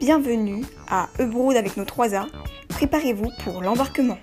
Bienvenue 0.00 0.64
à 0.90 1.08
Ebroud 1.18 1.56
avec 1.56 1.76
nos 1.76 1.84
3A. 1.84 2.24
Préparez-vous 2.70 3.30
pour 3.44 3.60
l'embarquement. 3.62 4.16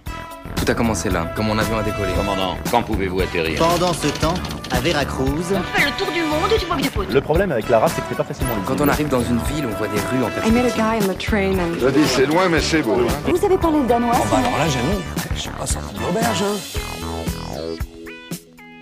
Tout 0.56 0.66
a 0.72 0.74
commencé 0.74 1.10
là, 1.10 1.32
quand 1.36 1.44
mon 1.44 1.58
avion 1.58 1.78
a 1.78 1.84
décollé. 1.84 2.12
Commandant, 2.16 2.56
quand 2.72 2.82
pouvez-vous 2.84 3.22
atterrir? 3.22 3.60
Pendant 3.60 3.94
ce 3.94 4.08
temps, 4.08 4.34
à 4.72 4.80
Veracruz, 4.80 5.28
On 5.30 5.62
fait 5.78 5.86
le 5.86 5.92
tour 5.98 6.12
du 6.12 6.22
monde 6.24 6.52
et 6.54 6.58
tu 6.58 6.66
vois 6.66 6.78
que 6.78 6.82
des 6.82 6.90
photos. 6.90 7.14
Le 7.14 7.22
problème 7.22 7.52
avec 7.52 7.70
Lara, 7.70 7.88
c'est 7.90 8.02
que 8.02 8.08
c'est 8.10 8.16
pas 8.18 8.24
facilement 8.24 8.56
lisible. 8.56 8.76
Quand 8.76 8.84
on 8.84 8.88
arrive 8.88 9.08
dans 9.10 9.22
une 9.22 9.38
ville, 9.40 9.68
on 9.72 9.78
voit 9.78 9.88
des 9.88 10.00
rues 10.00 10.24
en 10.24 10.48
I 10.48 10.52
met 10.52 10.66
a 10.66 10.70
guy 11.00 11.06
on 11.06 11.14
the 11.14 11.18
train 11.18 11.54
and 11.60 11.76
Je 11.80 11.88
dis, 11.90 12.08
c'est 12.08 12.26
loin, 12.26 12.50
mais 12.50 12.60
c'est 12.60 12.82
beau. 12.82 12.94
hein. 12.96 13.14
Vous 13.28 13.38
savez 13.38 13.58
parler 13.58 13.80
le 13.82 13.88
danois 13.88 14.16
sinon 14.16 14.58
là, 14.58 14.68
j'avoue, 14.68 15.02
je 15.36 15.40
suis 15.40 15.50
pas 15.52 15.68
sorti 15.68 15.94
de 15.96 16.00
l'auberge. 16.02 16.44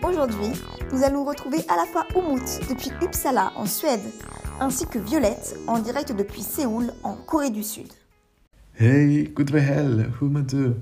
Aujourd'hui, 0.04 0.52
nous 0.94 1.04
allons 1.04 1.26
retrouver 1.26 1.58
à 1.68 1.76
la 1.76 1.86
fois 1.86 2.06
Umut 2.16 2.44
depuis 2.70 2.92
Uppsala 3.02 3.52
en 3.56 3.66
Suède, 3.66 4.02
ainsi 4.60 4.86
que 4.86 5.00
Violette 5.00 5.58
en 5.68 5.80
direct 5.80 6.12
depuis 6.16 6.42
Séoul 6.42 6.92
en 7.04 7.16
Corée 7.16 7.50
du 7.50 7.64
Sud. 7.64 7.88
Hey, 8.78 9.30
good 9.30 9.54
hell, 9.54 10.10
hoe 10.20 10.30
met 10.30 10.54
eux 10.54 10.76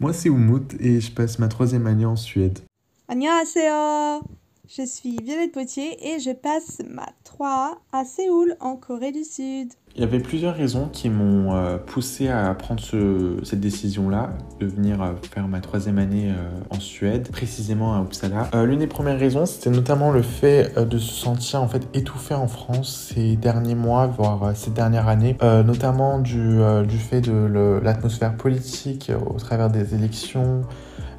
Moi 0.00 0.12
c'est 0.12 0.28
Umut 0.28 0.74
et 0.80 1.00
je 1.00 1.10
passe 1.12 1.38
ma 1.38 1.48
troisième 1.48 1.86
année 1.86 2.04
en 2.04 2.16
Suède. 2.16 2.60
Annyeonghaseyo 3.08 4.22
Je 4.68 4.86
suis 4.86 5.16
Violette 5.22 5.52
Potier 5.52 6.14
et 6.14 6.20
je 6.20 6.32
passe 6.32 6.82
ma 6.88 7.08
3A 7.24 7.78
à 7.92 8.04
Séoul 8.04 8.56
en 8.60 8.76
Corée 8.76 9.12
du 9.12 9.24
Sud. 9.24 9.72
Il 9.96 10.00
y 10.00 10.04
avait 10.04 10.18
plusieurs 10.18 10.56
raisons 10.56 10.88
qui 10.92 11.08
m'ont 11.08 11.54
euh, 11.54 11.76
poussé 11.78 12.28
à 12.28 12.52
prendre 12.54 12.80
ce- 12.80 13.36
cette 13.44 13.60
décision-là, 13.60 14.30
de 14.58 14.66
venir 14.66 15.00
euh, 15.00 15.12
faire 15.30 15.46
ma 15.46 15.60
troisième 15.60 15.98
année 15.98 16.30
euh, 16.30 16.48
en 16.70 16.80
Suède, 16.80 17.28
précisément 17.30 17.94
à 17.94 18.00
Uppsala. 18.00 18.48
L'une 18.64 18.80
des 18.80 18.88
premières 18.88 19.20
raisons, 19.20 19.46
c'était 19.46 19.70
notamment 19.70 20.10
le 20.10 20.22
fait 20.22 20.76
de 20.84 20.98
se 20.98 21.12
sentir 21.12 21.62
en 21.62 21.68
fait 21.68 21.86
étouffé 21.94 22.34
en 22.34 22.48
France 22.48 23.12
ces 23.14 23.36
derniers 23.36 23.76
mois, 23.76 24.08
voire 24.08 24.50
ces 24.56 24.72
dernières 24.72 25.06
années, 25.06 25.36
notamment 25.64 26.18
du, 26.18 26.58
fait 26.98 27.20
de 27.20 27.80
l'atmosphère 27.82 28.34
politique 28.36 29.12
au 29.26 29.38
travers 29.38 29.70
des 29.70 29.94
élections, 29.94 30.62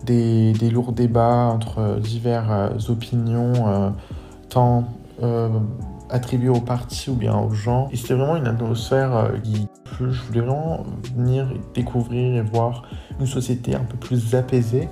des, 0.04 0.52
des 0.52 0.70
lourds 0.70 0.92
débats 0.92 1.46
entre 1.46 1.98
diverses 2.02 2.90
opinions, 2.90 3.94
tant 4.50 4.84
attribué 6.10 6.50
aux 6.50 6.62
partis 6.62 7.10
ou 7.10 7.16
bien 7.16 7.36
aux 7.36 7.52
gens. 7.52 7.90
Et 7.92 7.98
c'était 7.98 8.14
vraiment 8.14 8.36
une 8.36 8.48
atmosphère 8.48 9.16
euh, 9.16 9.30
qui, 9.44 9.68
je 10.00 10.22
voulais 10.28 10.42
vraiment 10.42 10.86
venir 11.16 11.48
découvrir 11.74 12.36
et 12.36 12.42
voir 12.42 12.84
une 13.20 13.28
société 13.28 13.76
un 13.76 13.84
peu 13.84 13.98
plus 13.98 14.36
apaisée. 14.36 14.90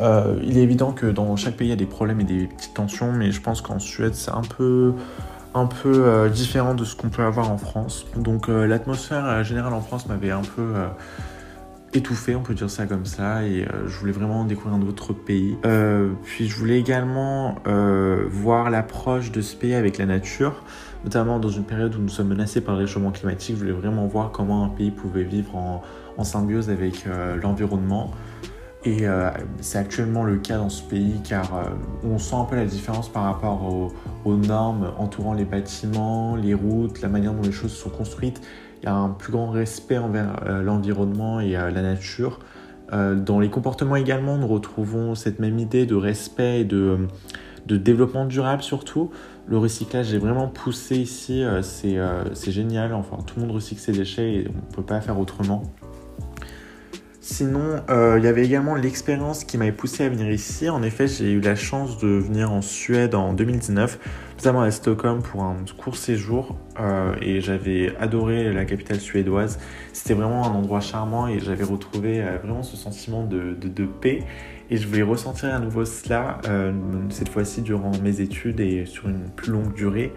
Euh, 0.00 0.40
il 0.42 0.58
est 0.58 0.62
évident 0.62 0.92
que 0.92 1.06
dans 1.06 1.36
chaque 1.36 1.56
pays 1.56 1.68
il 1.68 1.70
y 1.70 1.74
a 1.74 1.76
des 1.76 1.86
problèmes 1.86 2.20
et 2.20 2.24
des 2.24 2.46
petites 2.46 2.74
tensions, 2.74 3.12
mais 3.12 3.30
je 3.30 3.40
pense 3.40 3.60
qu'en 3.60 3.78
Suède 3.78 4.14
c'est 4.14 4.32
un 4.32 4.42
peu 4.42 4.94
un 5.56 5.66
peu 5.66 6.04
euh, 6.04 6.28
différent 6.28 6.74
de 6.74 6.84
ce 6.84 6.96
qu'on 6.96 7.10
peut 7.10 7.22
avoir 7.22 7.50
en 7.50 7.58
France. 7.58 8.06
Donc 8.16 8.48
l'atmosphère 8.48 9.44
générale 9.44 9.72
en 9.72 9.80
France 9.80 10.06
m'avait 10.08 10.32
un 10.32 10.42
peu 10.42 10.72
étouffé, 11.94 12.34
on 12.34 12.42
peut 12.42 12.54
dire 12.54 12.70
ça 12.70 12.86
comme 12.86 13.06
ça, 13.06 13.44
et 13.44 13.62
euh, 13.62 13.86
je 13.86 13.98
voulais 13.98 14.12
vraiment 14.12 14.44
découvrir 14.44 14.74
un 14.74 14.82
autre 14.82 15.12
pays. 15.12 15.56
Euh, 15.64 16.10
puis 16.24 16.48
je 16.48 16.56
voulais 16.56 16.78
également 16.78 17.56
euh, 17.66 18.24
voir 18.28 18.70
l'approche 18.70 19.30
de 19.30 19.40
ce 19.40 19.54
pays 19.54 19.74
avec 19.74 19.98
la 19.98 20.06
nature, 20.06 20.64
notamment 21.04 21.38
dans 21.38 21.50
une 21.50 21.64
période 21.64 21.94
où 21.94 22.00
nous 22.00 22.08
sommes 22.08 22.28
menacés 22.28 22.60
par 22.60 22.74
le 22.74 22.80
réchauffement 22.82 23.12
climatique. 23.12 23.56
Je 23.56 23.60
voulais 23.60 23.72
vraiment 23.72 24.06
voir 24.06 24.32
comment 24.32 24.64
un 24.64 24.68
pays 24.68 24.90
pouvait 24.90 25.24
vivre 25.24 25.54
en, 25.56 25.82
symbiose 26.22 26.70
avec 26.70 27.06
l'environnement. 27.42 28.12
Et 28.84 29.04
c'est 29.60 29.78
actuellement 29.78 30.22
le 30.22 30.36
cas 30.36 30.58
dans 30.58 30.68
ce 30.68 30.82
pays 30.82 31.20
car 31.28 31.72
on 32.04 32.18
sent 32.18 32.36
un 32.36 32.44
peu 32.44 32.54
la 32.54 32.66
différence 32.66 33.08
par 33.08 33.24
rapport 33.24 33.92
aux 34.24 34.36
normes 34.36 34.92
entourant 34.96 35.32
les 35.34 35.44
bâtiments, 35.44 36.36
les 36.36 36.54
routes, 36.54 37.00
la 37.02 37.08
manière 37.08 37.34
dont 37.34 37.42
les 37.42 37.52
choses 37.52 37.72
sont 37.72 37.90
construites. 37.90 38.40
Il 38.84 38.88
y 38.88 38.90
a 38.90 38.94
un 38.94 39.08
plus 39.08 39.32
grand 39.32 39.48
respect 39.48 39.96
envers 39.96 40.42
euh, 40.44 40.62
l'environnement 40.62 41.40
et 41.40 41.56
euh, 41.56 41.70
la 41.70 41.80
nature. 41.80 42.38
Euh, 42.92 43.14
dans 43.14 43.40
les 43.40 43.48
comportements 43.48 43.96
également, 43.96 44.36
nous 44.36 44.46
retrouvons 44.46 45.14
cette 45.14 45.38
même 45.38 45.58
idée 45.58 45.86
de 45.86 45.94
respect 45.94 46.60
et 46.60 46.64
de, 46.64 46.98
de 47.64 47.78
développement 47.78 48.26
durable 48.26 48.62
surtout. 48.62 49.10
Le 49.46 49.58
recyclage 49.58 50.12
est 50.14 50.18
vraiment 50.18 50.48
poussé 50.48 50.96
ici, 50.96 51.42
euh, 51.42 51.62
c'est 51.62 51.98
euh, 51.98 52.34
génial. 52.34 52.94
Enfin, 52.94 53.18
tout 53.26 53.34
le 53.36 53.46
monde 53.46 53.54
recycle 53.54 53.80
ses 53.80 53.92
déchets 53.92 54.32
et 54.34 54.48
on 54.48 54.70
ne 54.70 54.74
peut 54.74 54.82
pas 54.82 55.00
faire 55.00 55.18
autrement. 55.18 55.62
Sinon, 57.20 57.80
euh, 57.88 58.16
il 58.18 58.24
y 58.24 58.26
avait 58.26 58.44
également 58.44 58.74
l'expérience 58.74 59.44
qui 59.44 59.56
m'avait 59.56 59.72
poussé 59.72 60.04
à 60.04 60.10
venir 60.10 60.30
ici. 60.30 60.68
En 60.68 60.82
effet, 60.82 61.08
j'ai 61.08 61.32
eu 61.32 61.40
la 61.40 61.56
chance 61.56 61.98
de 61.98 62.08
venir 62.08 62.52
en 62.52 62.60
Suède 62.60 63.14
en 63.14 63.32
2019, 63.32 63.98
notamment 64.44 64.60
à 64.60 64.70
Stockholm 64.70 65.22
pour 65.22 65.42
un 65.42 65.56
court 65.78 65.96
séjour. 65.96 66.54
euh, 66.78 67.14
et 67.22 67.40
j'avais 67.40 67.96
adoré 67.98 68.52
la 68.52 68.66
capitale 68.66 69.00
suédoise. 69.00 69.58
C'était 69.94 70.12
vraiment 70.12 70.44
un 70.44 70.54
endroit 70.54 70.80
charmant 70.80 71.26
et 71.28 71.38
j'avais 71.40 71.64
retrouvé 71.64 72.20
euh, 72.20 72.36
vraiment 72.42 72.62
ce 72.62 72.76
sentiment 72.76 73.24
de, 73.24 73.54
de- 73.54 73.86
paix. 73.86 74.22
Et 74.68 74.76
je 74.76 74.86
voulais 74.86 75.02
ressentir 75.02 75.54
à 75.54 75.58
nouveau 75.60 75.86
cela, 75.86 76.42
euh, 76.46 76.72
cette 77.08 77.30
fois-ci 77.30 77.62
durant 77.62 77.92
mes 78.02 78.20
études 78.20 78.60
et 78.60 78.84
sur 78.84 79.08
une 79.08 79.30
plus 79.34 79.50
longue 79.50 79.72
durée. 79.72 80.12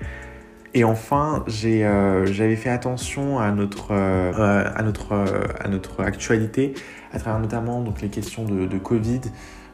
Et 0.73 0.83
enfin, 0.83 1.45
j'avais 1.47 2.55
fait 2.57 2.69
attention 2.69 3.39
à 3.39 3.51
notre, 3.51 3.93
à 3.93 4.83
notre, 4.83 5.13
à 5.59 5.67
notre 5.69 6.03
actualité, 6.03 6.73
à 7.13 7.19
travers 7.19 7.39
notamment 7.39 7.81
donc, 7.81 8.01
les 8.01 8.09
questions 8.09 8.43
de 8.43 8.77
Covid, 8.77 9.21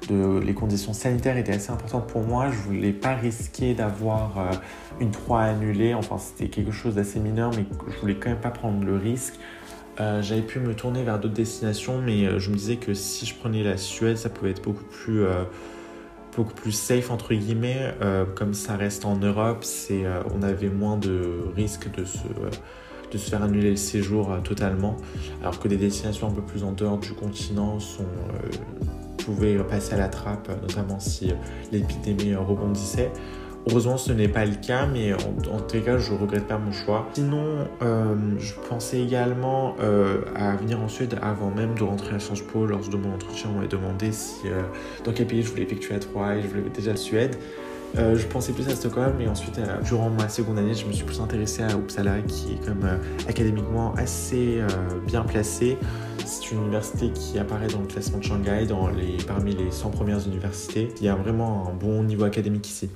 les 0.10 0.54
conditions 0.54 0.94
sanitaires 0.94 1.38
étaient 1.38 1.54
assez 1.54 1.72
importantes 1.72 2.08
pour 2.08 2.24
moi. 2.24 2.50
Je 2.50 2.58
voulais 2.58 2.92
pas 2.92 3.16
risquer 3.16 3.74
d'avoir 3.74 4.38
euh, 4.38 4.52
une 5.00 5.12
3 5.12 5.42
annulée. 5.42 5.94
Enfin, 5.94 6.18
c'était 6.18 6.50
quelque 6.50 6.72
chose 6.72 6.96
d'assez 6.96 7.20
mineur, 7.20 7.52
mais 7.56 7.66
je 7.88 8.00
voulais 8.00 8.16
quand 8.16 8.30
même 8.30 8.40
pas 8.40 8.52
prendre 8.52 8.84
le 8.84 8.98
risque. 8.98 9.36
Euh, 10.00 10.22
j'avais 10.22 10.42
pu 10.42 10.60
me 10.60 10.74
tourner 10.74 11.04
vers 11.04 11.20
d'autres 11.20 11.36
destinations, 11.36 12.00
mais 12.00 12.26
euh, 12.26 12.40
je 12.40 12.50
me 12.50 12.56
disais 12.56 12.78
que 12.78 12.94
si 12.94 13.26
je 13.26 13.36
prenais 13.36 13.64
la 13.64 13.78
Suède, 13.78 14.18
ça 14.18 14.30
pouvait 14.30 14.52
être 14.52 14.64
beaucoup 14.64 14.86
plus, 14.86 15.24
beaucoup 16.36 16.54
plus 16.54 16.72
safe 16.72 17.12
entre 17.12 17.34
guillemets. 17.34 17.94
Comme 18.36 18.54
ça 18.54 18.76
reste 18.76 19.06
en 19.06 19.18
Europe, 19.18 19.66
on 20.34 20.42
avait 20.42 20.70
moins 20.70 20.98
de 20.98 21.44
risques 21.56 21.92
de 21.96 22.06
se, 22.06 22.28
de 23.12 23.18
se 23.18 23.30
faire 23.30 23.44
annuler 23.44 23.72
le 23.72 23.76
séjour 23.76 24.36
totalement, 24.44 24.98
alors 25.42 25.60
que 25.60 25.68
des 25.68 25.78
destinations 25.78 26.28
un 26.28 26.34
peu 26.34 26.42
plus 26.42 26.64
en 26.64 26.72
dehors 26.72 26.98
du 26.98 27.14
continent 27.14 27.80
sont, 27.80 28.08
pouvaient 29.26 29.58
passer 29.64 29.94
à 29.94 29.98
la 29.98 30.08
trappe, 30.08 30.50
notamment 30.62 31.00
si 31.00 31.32
euh, 31.32 31.36
l'épidémie 31.72 32.34
euh, 32.34 32.40
rebondissait. 32.40 33.12
Heureusement, 33.70 33.96
ce 33.96 34.12
n'est 34.12 34.28
pas 34.28 34.46
le 34.46 34.56
cas, 34.56 34.86
mais 34.86 35.14
en, 35.14 35.18
en 35.18 35.66
les 35.74 35.82
cas, 35.82 35.98
je 35.98 36.12
regrette 36.12 36.48
pas 36.48 36.58
mon 36.58 36.74
choix. 36.74 37.08
Sinon, 37.14 37.66
euh, 37.82 38.16
je 38.38 38.54
pensais 38.68 39.00
également 39.00 39.78
à 40.36 40.58
venir 40.58 40.82
en 40.82 40.90
Suède 40.90 41.18
avant 41.22 41.50
même 41.50 41.74
de 41.76 41.84
rentrer 41.84 42.14
à 42.16 42.20
Sciences 42.20 42.42
Po. 42.42 42.66
Lors 42.66 42.82
de 42.90 42.98
mon 42.98 43.14
entretien, 43.14 43.50
on 43.52 43.56
m'avait 43.56 43.70
demandé 43.70 44.12
si, 44.12 44.48
dans 45.06 45.14
quel 45.14 45.28
pays 45.28 45.44
je 45.44 45.50
voulais 45.50 45.64
effectuer 45.64 45.94
la 45.94 46.02
3 46.02 46.36
et 46.36 46.42
je 46.42 46.48
voulais 46.48 46.64
déjà 46.76 46.92
la 46.92 46.98
Suède. 46.98 47.38
Euh, 47.96 48.16
je 48.16 48.26
pensais 48.26 48.54
plus 48.54 48.68
à 48.70 48.76
Stockholm, 48.76 49.14
mais 49.20 49.28
ensuite, 49.28 49.60
euh, 49.60 49.80
durant 49.82 50.10
ma 50.10 50.28
seconde 50.28 50.58
année, 50.58 50.74
je 50.74 50.88
me 50.88 50.92
suis 50.92 51.06
plus 51.06 51.22
intéressé 51.22 51.62
à 51.62 51.76
Uppsala, 51.76 52.22
qui 52.24 52.54
est 52.54 52.66
comme 52.66 52.84
euh, 52.86 52.98
académiquement 53.30 53.94
assez 53.94 54.62
bien 55.06 55.24
placé. 55.24 55.78
C'est 56.26 56.52
une 56.52 56.62
université 56.64 57.12
qui 57.12 57.38
apparaît 57.38 57.68
dans 57.68 57.82
le 57.82 57.88
classement 57.88 58.18
de 58.18 58.24
Shanghai, 58.24 58.66
dans 58.66 58.88
les, 58.88 59.18
parmi 59.28 59.54
les 59.56 59.70
100 59.70 59.92
premières 59.92 60.26
universités. 60.26 60.90
Il 60.98 61.04
y 61.04 61.10
a 61.10 61.16
vraiment 61.16 61.68
un 61.68 61.74
bon 61.74 62.04
niveau 62.04 62.24
académique 62.24 62.68
ici. 62.68 62.90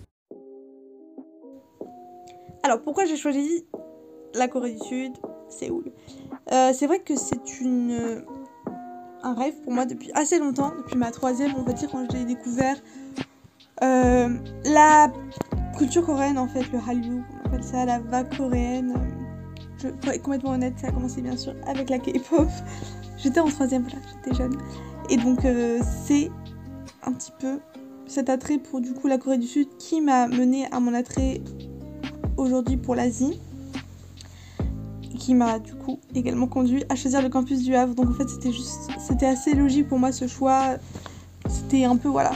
Alors 2.64 2.82
pourquoi 2.82 3.06
j'ai 3.06 3.18
choisi 3.18 3.66
la 4.34 4.48
Corée 4.48 4.72
du 4.72 4.80
Sud, 4.80 5.14
Séoul? 5.50 5.92
C'est 6.50 6.88
vrai 6.88 7.00
que 7.00 7.16
c'est 7.16 7.60
une 7.62 8.24
un 9.24 9.34
rêve 9.34 9.56
pour 9.64 9.74
moi 9.74 9.86
depuis 9.86 10.12
assez 10.14 10.40
longtemps, 10.40 10.74
depuis 10.78 10.98
ma 10.98 11.12
troisième, 11.12 11.54
on 11.58 11.64
va 11.64 11.74
dire 11.74 11.90
quand 11.92 12.06
j'ai 12.12 12.26
découvert 12.26 12.78
euh, 12.78 13.07
la 13.82 15.12
culture 15.78 16.06
coréenne 16.06 16.38
en 16.38 16.48
fait, 16.48 16.64
le 16.72 16.80
Hallyu, 16.88 17.24
on 17.44 17.48
appelle 17.48 17.64
ça 17.64 17.86
la 17.86 18.00
vague 18.00 18.36
coréenne. 18.36 18.94
Je, 19.82 19.90
pour 19.90 20.12
être 20.12 20.24
complètement 20.24 20.52
honnête, 20.52 20.74
ça 20.78 20.88
a 20.88 20.92
commencé 20.92 21.22
bien 21.22 21.38
sûr 21.38 21.54
avec 21.68 21.90
la 21.90 22.00
K-pop. 22.00 22.48
J'étais 23.18 23.40
en 23.40 23.48
troisième, 23.48 23.84
voilà, 23.84 24.00
j'étais 24.24 24.36
jeune. 24.36 24.58
Et 25.10 25.18
donc 25.18 25.46
euh, 25.46 25.80
c'est 26.06 26.32
un 27.04 27.14
petit 27.14 27.32
peu 27.40 27.60
cet 28.08 28.30
attrait 28.30 28.58
pour 28.58 28.82
du 28.82 28.94
coup 28.94 29.08
la 29.08 29.18
Corée 29.18 29.38
du 29.38 29.48
Sud 29.48 29.68
qui 29.78 30.02
m'a 30.02 30.28
mené 30.28 30.68
à 30.72 30.80
mon 30.80 30.94
attrait 30.94 31.42
aujourd'hui 32.38 32.78
pour 32.78 32.96
l'Asie 32.96 33.40
qui 35.18 35.34
m'a 35.34 35.60
du 35.60 35.74
coup 35.74 36.00
également 36.16 36.48
conduit 36.48 36.84
à 36.90 36.96
choisir 36.96 37.22
le 37.22 37.30
campus 37.30 37.64
du 37.64 37.76
Havre 37.76 37.96
donc 37.96 38.10
en 38.10 38.14
fait 38.14 38.30
c'était 38.30 38.52
juste 38.52 38.90
c'était 39.00 39.26
assez 39.26 39.54
logique 39.54 39.88
pour 39.88 40.00
moi 40.00 40.12
ce 40.12 40.28
choix 40.28 40.78
c'était 41.50 41.86
un 41.86 41.98
peu 41.98 42.08
voilà 42.08 42.32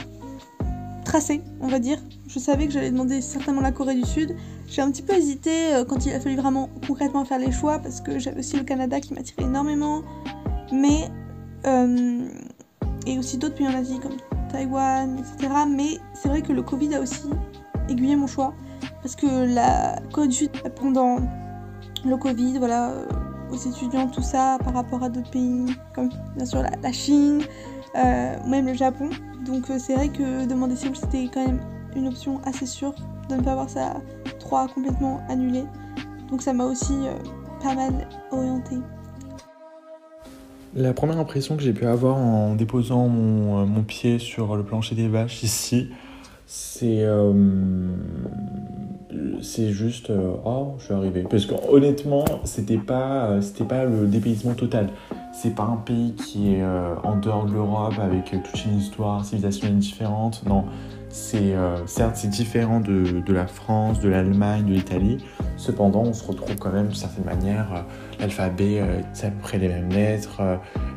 tracé 1.12 1.42
on 1.60 1.68
va 1.68 1.78
dire. 1.78 1.98
Je 2.26 2.38
savais 2.38 2.66
que 2.66 2.72
j'allais 2.72 2.90
demander 2.90 3.20
certainement 3.20 3.60
la 3.60 3.70
Corée 3.70 3.94
du 3.94 4.04
Sud. 4.04 4.34
J'ai 4.66 4.80
un 4.80 4.90
petit 4.90 5.02
peu 5.02 5.12
hésité 5.12 5.74
euh, 5.74 5.84
quand 5.84 6.06
il 6.06 6.12
a 6.14 6.20
fallu 6.20 6.36
vraiment 6.36 6.70
concrètement 6.86 7.26
faire 7.26 7.38
les 7.38 7.52
choix 7.52 7.78
parce 7.78 8.00
que 8.00 8.18
j'avais 8.18 8.38
aussi 8.38 8.56
le 8.56 8.64
Canada 8.64 8.98
qui 8.98 9.12
m'attirait 9.12 9.42
énormément 9.42 10.02
mais 10.72 11.10
euh, 11.66 12.26
et 13.06 13.18
aussi 13.18 13.36
d'autres 13.36 13.56
pays 13.56 13.68
en 13.68 13.74
Asie 13.74 13.98
comme 14.00 14.16
Taïwan 14.50 15.18
etc 15.18 15.52
mais 15.68 15.98
c'est 16.14 16.30
vrai 16.30 16.40
que 16.40 16.52
le 16.54 16.62
Covid 16.62 16.94
a 16.94 17.00
aussi 17.00 17.28
aiguillé 17.90 18.16
mon 18.16 18.26
choix 18.26 18.54
parce 19.02 19.14
que 19.14 19.26
la 19.52 19.96
Corée 20.12 20.28
du 20.28 20.34
Sud 20.34 20.50
pendant 20.76 21.18
le 22.04 22.16
Covid, 22.16 22.58
voilà, 22.58 22.90
euh, 22.90 23.06
aux 23.50 23.56
étudiants, 23.56 24.08
tout 24.08 24.22
ça, 24.22 24.58
par 24.64 24.74
rapport 24.74 25.02
à 25.02 25.08
d'autres 25.08 25.30
pays, 25.30 25.66
comme 25.94 26.08
bien 26.36 26.46
sûr 26.46 26.62
la, 26.62 26.92
Chine, 26.92 27.42
même 27.94 28.66
le 28.66 28.74
Japon. 28.74 29.10
Donc 29.44 29.70
euh, 29.70 29.78
c'est 29.78 29.94
vrai 29.94 30.08
que 30.08 30.46
demander 30.46 30.76
Séoul, 30.76 30.96
c'était 30.96 31.28
quand 31.32 31.44
même 31.44 31.60
une 31.96 32.08
option 32.08 32.40
assez 32.44 32.66
sûre 32.66 32.94
de 33.28 33.36
ne 33.36 33.42
pas 33.42 33.52
avoir 33.52 33.68
ça 33.68 34.00
3 34.38 34.68
complètement 34.68 35.20
annulé. 35.28 35.64
Donc 36.30 36.42
ça 36.42 36.52
m'a 36.52 36.64
aussi 36.64 36.92
euh, 36.92 37.14
pas 37.62 37.74
mal 37.74 37.92
orienté. 38.30 38.76
La 40.74 40.94
première 40.94 41.18
impression 41.18 41.56
que 41.56 41.62
j'ai 41.62 41.72
pu 41.72 41.84
avoir 41.84 42.16
en 42.16 42.54
déposant 42.54 43.08
mon, 43.08 43.62
euh, 43.62 43.82
pied 43.82 44.18
sur 44.18 44.56
le 44.56 44.62
plancher 44.62 44.94
des 44.94 45.08
vaches 45.08 45.42
ici, 45.42 45.90
c'est 46.46 47.02
euh, 47.02 47.32
c'est 49.40 49.70
juste 49.70 50.10
euh, 50.10 50.34
oh 50.44 50.74
je 50.78 50.84
suis 50.84 50.94
arrivé. 50.94 51.24
Parce 51.28 51.46
que 51.46 51.54
honnêtement 51.68 52.24
c'était 52.44 52.78
pas 52.78 53.26
euh, 53.26 53.40
c'était 53.40 53.64
pas 53.64 53.84
le 53.84 54.06
dépaysement 54.06 54.54
total. 54.54 54.88
C'est 55.32 55.54
pas 55.54 55.64
un 55.64 55.76
pays 55.76 56.14
qui 56.14 56.54
est 56.54 56.62
euh, 56.62 56.94
en 57.02 57.16
dehors 57.16 57.46
de 57.46 57.52
l'Europe 57.52 57.94
avec 58.00 58.30
toute 58.30 58.64
une 58.64 58.78
histoire 58.78 59.24
civilisationnelle 59.24 59.78
différente. 59.78 60.42
Non 60.46 60.64
c'est 61.14 61.54
certes 61.84 62.16
c'est 62.16 62.30
différent 62.30 62.80
de, 62.80 63.22
la 63.34 63.46
France 63.46 64.00
de 64.00 64.08
l'Allemagne 64.08 64.64
de 64.64 64.72
l'Italie. 64.72 65.18
Cependant 65.58 66.04
on 66.04 66.14
se 66.14 66.26
retrouve 66.26 66.56
quand 66.56 66.72
même 66.72 66.86
d'une 66.86 66.96
certaine 66.96 67.26
manière 67.26 67.84
l'alphabet 68.18 68.82
c'est 69.12 69.26
à 69.26 69.30
peu 69.30 69.40
près 69.42 69.58
les 69.58 69.68
mêmes 69.68 69.90
lettres. 69.90 70.40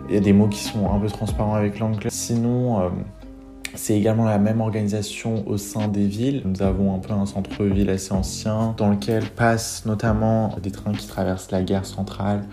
Il 0.08 0.16
y 0.16 0.18
a 0.18 0.22
des 0.22 0.32
mots 0.32 0.48
qui 0.48 0.60
sont 0.60 0.90
un 0.90 1.00
peu 1.00 1.08
transparents 1.08 1.56
avec 1.56 1.80
l'anglais. 1.80 2.10
Sinon 2.10 2.92
c'est 3.75 3.98
également 3.98 4.25
la 4.25 4.38
même 4.38 4.62
organisation 4.62 5.48
au 5.48 5.57
sein 5.57 5.88
des 5.88 6.06
villes. 6.06 6.42
Nous 6.45 6.62
avons 6.62 6.95
un 6.95 7.00
peu 7.00 7.13
un 7.13 7.25
centre-ville 7.25 7.89
assez 7.89 8.13
ancien 8.13 8.74
dans 8.77 8.89
lequel 8.89 9.30
passent 9.30 9.86
notamment 9.86 10.56
des 10.62 10.72
trains 10.72 10.94
qui 10.94 11.07
traversent 11.07 11.51
la 11.51 11.63
gare 11.63 11.86
centrale. 11.86 12.44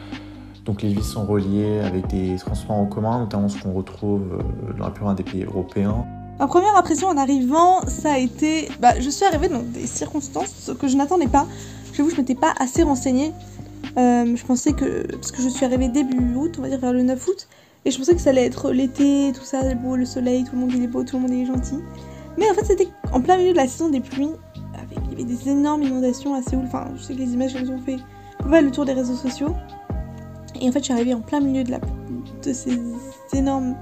Donc 0.65 0.83
les 0.83 0.91
villes 0.91 1.03
sont 1.03 1.27
reliées 1.27 1.81
avec 1.81 2.07
des 2.07 2.37
transports 2.37 2.77
en 2.77 2.87
commun, 2.87 3.21
notamment 3.21 3.49
ce 3.49 3.61
qu'on 3.61 3.73
retrouve 3.73 4.23
euh, 4.33 4.73
dans 4.79 4.85
la 4.85 4.91
plupart 4.91 5.15
des 5.15 5.25
pays 5.25 5.45
européens. 5.45 6.05
Ma 6.39 6.47
première 6.47 6.77
impression 6.77 7.09
en 7.09 7.17
arrivant, 7.17 7.83
ça 7.87 8.13
a 8.13 8.19
été. 8.19 8.69
Bah, 8.81 8.99
je 8.99 9.11
suis 9.11 9.25
arrivée 9.25 9.49
dans 9.49 9.63
des 9.63 9.87
circonstances 9.87 10.71
que 10.79 10.89
je 10.89 10.97
n'attendais 10.97 11.27
pas. 11.27 11.47
J'avoue, 11.93 12.11
je 12.11 12.17
m'étais 12.17 12.35
pas 12.35 12.55
assez 12.59 12.83
renseignée. 12.83 13.33
Euh, 13.97 14.37
je 14.37 14.45
pensais 14.45 14.73
que. 14.73 15.07
Parce 15.13 15.33
que 15.33 15.43
je 15.43 15.49
suis 15.49 15.65
arrivée 15.65 15.89
début 15.89 16.35
août, 16.35 16.55
on 16.59 16.63
va 16.63 16.69
dire 16.69 16.79
vers 16.79 16.93
le 16.93 17.03
9 17.03 17.27
août. 17.27 17.49
Et 17.85 17.91
je 17.91 17.99
pensais 17.99 18.15
que 18.15 18.21
ça 18.21 18.31
allait 18.31 18.47
être 18.47 18.71
l'été, 18.71 19.33
tout 19.35 19.45
ça, 19.45 19.75
beau, 19.75 19.97
le 19.97 20.05
soleil, 20.05 20.45
tout 20.45 20.55
le 20.55 20.61
monde 20.61 20.75
est 20.75 20.87
beau, 20.87 21.03
tout 21.03 21.17
le 21.17 21.23
monde 21.23 21.33
est 21.33 21.45
gentil. 21.45 21.79
Mais 22.39 22.49
en 22.51 22.55
fait, 22.55 22.65
c'était 22.65 22.89
en 23.13 23.21
plein 23.21 23.37
milieu 23.37 23.53
de 23.53 23.57
la 23.57 23.67
saison 23.67 23.89
des 23.89 24.01
pluies. 24.01 24.31
Il 25.11 25.19
y 25.19 25.23
avait 25.23 25.25
des 25.25 25.49
énormes 25.49 25.83
inondations 25.83 26.35
à 26.35 26.43
Séoul. 26.43 26.65
Enfin, 26.65 26.91
je 26.97 27.03
sais 27.03 27.15
que 27.15 27.19
les 27.19 27.33
images 27.33 27.55
elles 27.57 27.71
ont 27.71 27.81
fait 27.81 27.99
le 28.45 28.71
tour 28.71 28.85
des 28.85 28.93
réseaux 28.93 29.15
sociaux. 29.15 29.55
Et 30.61 30.69
en 30.69 30.73
fait, 30.73 30.79
je 30.79 30.85
suis 30.85 30.93
arrivée 30.93 31.15
en 31.15 31.21
plein 31.21 31.41
milieu 31.41 31.65
de, 31.65 32.53
ces 32.53 32.79
énormes 33.33 33.75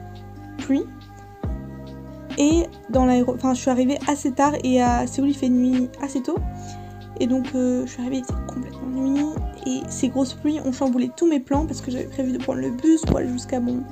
pluies. 0.59 0.87
Et 2.39 2.65
dans 2.89 3.05
l'aéro... 3.05 3.35
Enfin, 3.35 3.55
je 3.55 3.61
suis 3.61 3.71
arrivée 3.71 3.99
assez 4.09 4.33
tard 4.33 4.55
et 4.65 4.81
à 4.81 5.07
Séoul, 5.07 5.29
il 5.29 5.37
fait 5.37 5.49
nuit 5.49 5.91
assez 6.03 6.23
tôt. 6.23 6.39
Et 7.19 7.27
donc, 7.27 7.49
euh, 7.55 7.85
je 7.87 7.93
suis 7.93 8.01
arrivée, 8.01 8.17
il 8.19 8.23
était 8.23 8.53
complètement 8.53 8.89
nuit. 8.89 9.25
Et 9.67 9.83
ces 9.89 10.09
grosses 10.09 10.35
pluies 10.35 10.61
ont 10.65 10.73
chamboulé 10.73 11.11
tous 11.17 11.27
mes 11.27 11.41
plans 11.41 11.67
parce 11.67 11.81
que 11.81 11.91
j'avais 11.91 12.05
prévu 12.05 12.33
de 12.33 12.39
prendre 12.39 12.61
le 12.61 12.71
bus 12.71 13.03
pour 13.03 13.19
aller 13.19 13.29
jusqu'à 13.29 13.61
mon, 13.61 13.83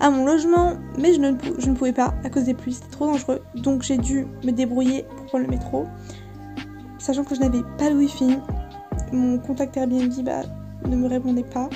à 0.00 0.10
mon 0.10 0.24
logement. 0.24 0.74
Mais 0.98 1.12
je 1.12 1.20
ne, 1.20 1.74
pouvais 1.74 1.92
pas 1.92 2.14
à 2.24 2.30
cause 2.30 2.44
des 2.44 2.54
pluies, 2.54 2.74
c'était 2.74 2.90
trop 2.90 3.06
dangereux. 3.06 3.42
Donc, 3.54 3.82
j'ai 3.82 3.98
dû 3.98 4.26
me 4.44 4.52
débrouiller 4.52 5.04
pour 5.16 5.26
prendre 5.26 5.44
le 5.44 5.50
métro. 5.50 5.86
Sachant 6.98 7.24
que 7.24 7.34
je 7.34 7.40
n'avais 7.40 7.62
pas 7.78 7.90
de 7.90 7.96
wifi. 7.96 8.38
Mon 9.12 9.38
contact 9.38 9.76
Airbnb 9.76 10.12
bah, 10.22 10.42
ne 10.86 10.96
me 10.96 11.08
répondait 11.08 11.42
pas. 11.44 11.68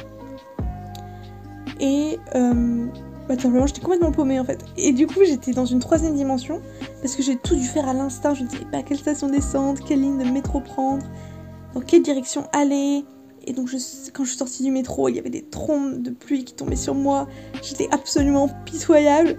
Et 1.81 2.19
euh, 2.35 2.87
bah, 3.29 3.37
tout 3.37 3.43
simplement, 3.43 3.67
j'étais 3.67 3.81
complètement 3.81 4.13
paumée 4.13 4.39
en 4.39 4.45
fait. 4.45 4.65
Et 4.77 4.93
du 4.93 5.07
coup, 5.07 5.21
j'étais 5.25 5.53
dans 5.53 5.67
une 5.67 5.79
troisième 5.79 6.15
dimension 6.15 6.61
parce 7.05 7.17
que 7.17 7.23
j'ai 7.23 7.37
tout 7.37 7.55
dû 7.55 7.65
faire 7.65 7.87
à 7.87 7.93
l'instinct. 7.93 8.33
Je 8.33 8.45
ne 8.45 8.49
savais 8.49 8.65
pas 8.65 8.83
quelle 8.83 8.97
station 8.97 9.29
descendre, 9.29 9.79
quelle 9.87 10.01
ligne 10.01 10.17
de 10.17 10.25
métro 10.25 10.61
prendre, 10.61 11.05
dans 11.75 11.83
quelle 11.83 12.03
direction 12.03 12.49
aller? 12.55 13.05
Et 13.47 13.53
donc, 13.53 13.69
quand 14.15 14.25
je 14.25 14.31
suis 14.31 14.39
sortie 14.39 14.63
du 14.63 14.71
métro, 14.71 15.11
il 15.11 15.17
y 15.17 15.19
avait 15.19 15.29
des 15.29 15.43
trombes 15.43 16.01
de 16.01 16.09
pluie 16.09 16.47
qui 16.47 16.55
tombaient 16.55 16.77
sur 16.77 16.95
moi. 16.95 17.29
J'étais 17.63 17.89
absolument 17.91 18.49
pitoyable. 18.65 19.37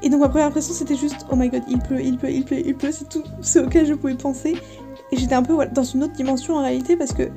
Et 0.00 0.10
donc, 0.10 0.20
ma 0.20 0.28
première 0.28 0.46
impression, 0.46 0.72
c'était 0.72 0.94
juste 0.94 1.26
Oh 1.28 1.34
my 1.34 1.48
god, 1.48 1.64
il 1.68 1.80
pleut, 1.80 2.00
il 2.00 2.18
pleut, 2.18 2.30
il 2.30 2.44
pleut, 2.44 2.64
il 2.64 2.76
pleut. 2.76 2.92
C'est 2.92 3.08
tout 3.08 3.24
ce 3.40 3.58
auquel 3.58 3.84
je 3.84 3.94
pouvais 3.94 4.14
penser. 4.14 4.54
Et 5.10 5.16
j'étais 5.16 5.34
un 5.34 5.42
peu 5.42 5.56
dans 5.72 5.82
une 5.82 6.04
autre 6.04 6.12
dimension 6.12 6.54
en 6.54 6.62
réalité 6.62 6.96
parce 6.96 7.12
que 7.12 7.30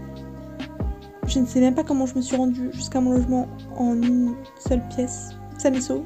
je 1.25 1.39
ne 1.39 1.47
sais 1.47 1.59
même 1.59 1.73
pas 1.73 1.83
comment 1.83 2.05
je 2.05 2.13
me 2.13 2.21
suis 2.21 2.35
rendue 2.35 2.69
jusqu'à 2.71 3.01
mon 3.01 3.13
logement 3.13 3.47
en 3.75 3.99
une 3.99 4.35
seule 4.59 4.87
pièce, 4.89 5.29
saine 5.57 5.73
et 5.73 5.81
sauve. 5.81 6.05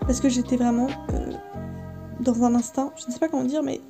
Parce 0.00 0.20
que 0.20 0.28
j'étais 0.28 0.56
vraiment 0.56 0.88
euh, 1.14 1.32
dans 2.20 2.44
un 2.44 2.54
instinct, 2.54 2.92
je 2.96 3.06
ne 3.06 3.12
sais 3.12 3.18
pas 3.18 3.28
comment 3.28 3.44
dire, 3.44 3.62
mais 3.62 3.80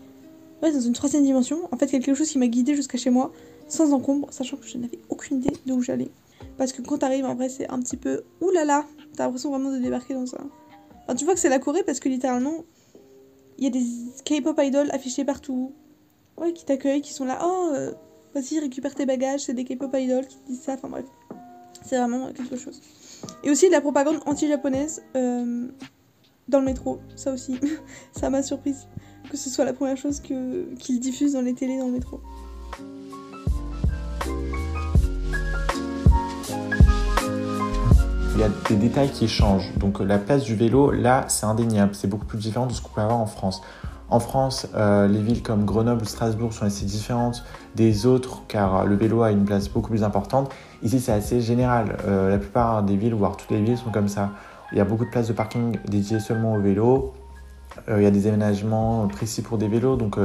ouais, 0.63 0.73
dans 0.73 0.81
une 0.81 0.93
troisième 0.93 1.25
dimension. 1.25 1.69
En 1.73 1.77
fait, 1.77 1.87
quelque 1.87 2.15
chose 2.15 2.29
qui 2.29 2.39
m'a 2.39 2.47
guidée 2.47 2.75
jusqu'à 2.75 2.99
chez 2.99 3.11
moi 3.11 3.33
sans 3.69 3.93
encombre, 3.93 4.29
sachant 4.31 4.57
que 4.57 4.67
je 4.67 4.79
n'avais 4.79 4.99
aucune 5.09 5.39
idée 5.39 5.57
d'où 5.67 5.81
j'allais. 5.81 6.11
Parce 6.59 6.73
que 6.73 6.83
quand 6.83 6.99
t'arrives, 6.99 7.25
en 7.25 7.35
vrai, 7.35 7.49
c'est 7.49 7.69
un 7.69 7.81
petit 7.81 7.97
peu 7.97 8.23
oulala, 8.41 8.85
t'as 9.17 9.25
l'impression 9.25 9.51
vraiment 9.51 9.71
de 9.71 9.79
débarquer 9.79 10.15
dans 10.15 10.35
un. 10.35 10.49
Enfin, 11.05 11.15
tu 11.15 11.25
vois 11.25 11.35
que 11.35 11.41
c'est 11.41 11.49
la 11.49 11.59
Corée 11.59 11.83
parce 11.83 12.01
que 12.01 12.09
littéralement, 12.09 12.65
il 13.59 13.65
y 13.65 13.67
a 13.67 13.71
des 13.71 13.85
K-pop 14.25 14.59
idols 14.63 14.91
affichés 14.91 15.25
partout. 15.25 15.73
Ouais, 16.37 16.53
qui 16.53 16.65
t'accueillent, 16.65 17.01
qui 17.01 17.13
sont 17.13 17.25
là, 17.25 17.39
oh, 17.45 17.71
euh, 17.73 17.93
vas-y, 18.35 18.59
récupère 18.59 18.95
tes 18.95 19.07
bagages, 19.07 19.43
c'est 19.43 19.55
des 19.55 19.65
K-pop 19.65 19.95
idols 19.95 20.27
qui 20.27 20.37
te 20.37 20.47
disent 20.49 20.63
ça, 20.63 20.75
enfin 20.75 20.89
bref. 20.89 21.05
C'est 21.85 21.97
vraiment 21.97 22.33
quelque 22.33 22.57
chose. 22.57 22.81
Et 23.45 23.51
aussi 23.51 23.67
de 23.67 23.73
la 23.73 23.81
propagande 23.81 24.21
anti-japonaise 24.27 25.03
euh, 25.17 25.69
dans 26.49 26.61
le 26.61 26.67
métro, 26.67 27.01
ça 27.17 27.33
aussi, 27.33 27.59
ça 28.13 28.31
m'a 28.31 28.43
surprise 28.43 28.87
que 29.31 29.37
ce 29.37 29.51
soit 29.51 29.65
la 29.65 29.73
première 29.73 29.97
chose 29.97 30.21
qu'ils 30.21 31.01
diffusent 31.01 31.33
dans 31.33 31.41
les 31.41 31.55
télés 31.55 31.79
dans 31.79 31.87
le 31.87 31.93
métro. 31.93 32.21
Il 38.35 38.41
y 38.41 38.43
a 38.43 38.49
des 38.69 38.77
détails 38.77 39.11
qui 39.11 39.29
changent. 39.29 39.73
Donc 39.77 40.01
la 40.01 40.19
place 40.19 40.43
du 40.43 40.55
vélo, 40.55 40.91
là, 40.91 41.25
c'est 41.29 41.47
indéniable. 41.47 41.95
C'est 41.95 42.09
beaucoup 42.09 42.27
plus 42.27 42.39
différent 42.39 42.67
de 42.67 42.73
ce 42.73 42.83
qu'on 42.83 42.91
peut 42.91 43.01
avoir 43.01 43.19
en 43.19 43.27
France. 43.27 43.63
En 44.11 44.21
France, 44.21 44.69
euh, 44.75 45.09
les 45.09 45.23
villes 45.23 45.43
comme 45.43 45.65
Grenoble 45.65 46.03
ou 46.03 46.05
Strasbourg 46.05 46.53
sont 46.53 46.67
assez 46.67 46.85
différentes 46.85 47.45
des 47.75 48.07
autres 48.07 48.43
car 48.49 48.85
le 48.85 48.97
vélo 48.97 49.23
a 49.23 49.31
une 49.31 49.45
place 49.45 49.69
beaucoup 49.69 49.89
plus 49.89 50.03
importante. 50.03 50.53
Ici, 50.83 51.01
c'est 51.01 51.13
assez 51.13 51.41
général. 51.41 51.97
Euh, 52.07 52.31
la 52.31 52.39
plupart 52.39 52.83
des 52.83 52.97
villes, 52.97 53.15
voire 53.15 53.37
toutes 53.37 53.51
les 53.51 53.63
villes, 53.63 53.79
sont 53.79 53.91
comme 53.91 54.09
ça. 54.09 54.31
Il 54.73 54.79
y 54.79 54.81
a 54.81 54.85
beaucoup 54.85 55.05
de 55.05 55.11
places 55.11 55.29
de 55.29 55.33
parking 55.33 55.79
dédiées 55.87 56.21
seulement 56.21 56.55
au 56.55 56.61
vélo. 56.61 57.15
Euh, 57.89 58.01
il 58.01 58.05
y 58.05 58.07
a 58.07 58.11
des 58.11 58.27
aménagements 58.27 59.07
précis 59.09 59.43
pour 59.43 59.59
des 59.59 59.69
vélos. 59.69 59.97
Donc, 59.97 60.17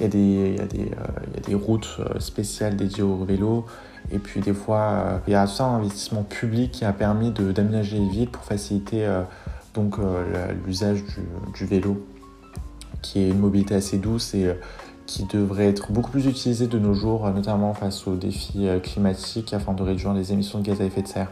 il, 0.00 0.02
y 0.02 0.60
a 0.60 0.66
des, 0.66 1.54
routes 1.54 1.98
euh, 2.00 2.18
spéciales 2.18 2.76
dédiées 2.76 3.02
aux 3.02 3.24
vélos. 3.24 3.66
Et 4.10 4.18
puis, 4.18 4.40
des 4.40 4.54
fois, 4.54 4.80
euh, 4.80 5.18
il 5.26 5.32
y 5.32 5.36
a 5.36 5.46
ça 5.46 5.64
un 5.64 5.76
investissement 5.76 6.22
public 6.22 6.72
qui 6.72 6.84
a 6.84 6.92
permis 6.92 7.30
d'aménager 7.30 7.98
les 7.98 8.08
villes 8.08 8.30
pour 8.30 8.44
faciliter 8.44 9.08
l'usage 10.66 11.04
du, 11.54 11.66
vélo, 11.66 12.04
qui 13.02 13.20
est 13.20 13.28
une 13.28 13.40
mobilité 13.40 13.74
assez 13.74 13.98
douce 13.98 14.34
et 14.34 14.54
qui 15.06 15.24
devrait 15.24 15.68
être 15.68 15.92
beaucoup 15.92 16.10
plus 16.10 16.26
utilisée 16.26 16.66
de 16.66 16.78
nos 16.78 16.94
jours, 16.94 17.28
notamment 17.30 17.74
face 17.74 18.06
aux 18.06 18.14
défis 18.14 18.66
climatiques 18.82 19.52
afin 19.52 19.72
de 19.72 19.82
réduire 19.82 20.14
les 20.14 20.32
émissions 20.32 20.60
de 20.60 20.64
gaz 20.64 20.80
à 20.80 20.84
effet 20.84 21.02
de 21.02 21.08
serre. 21.08 21.30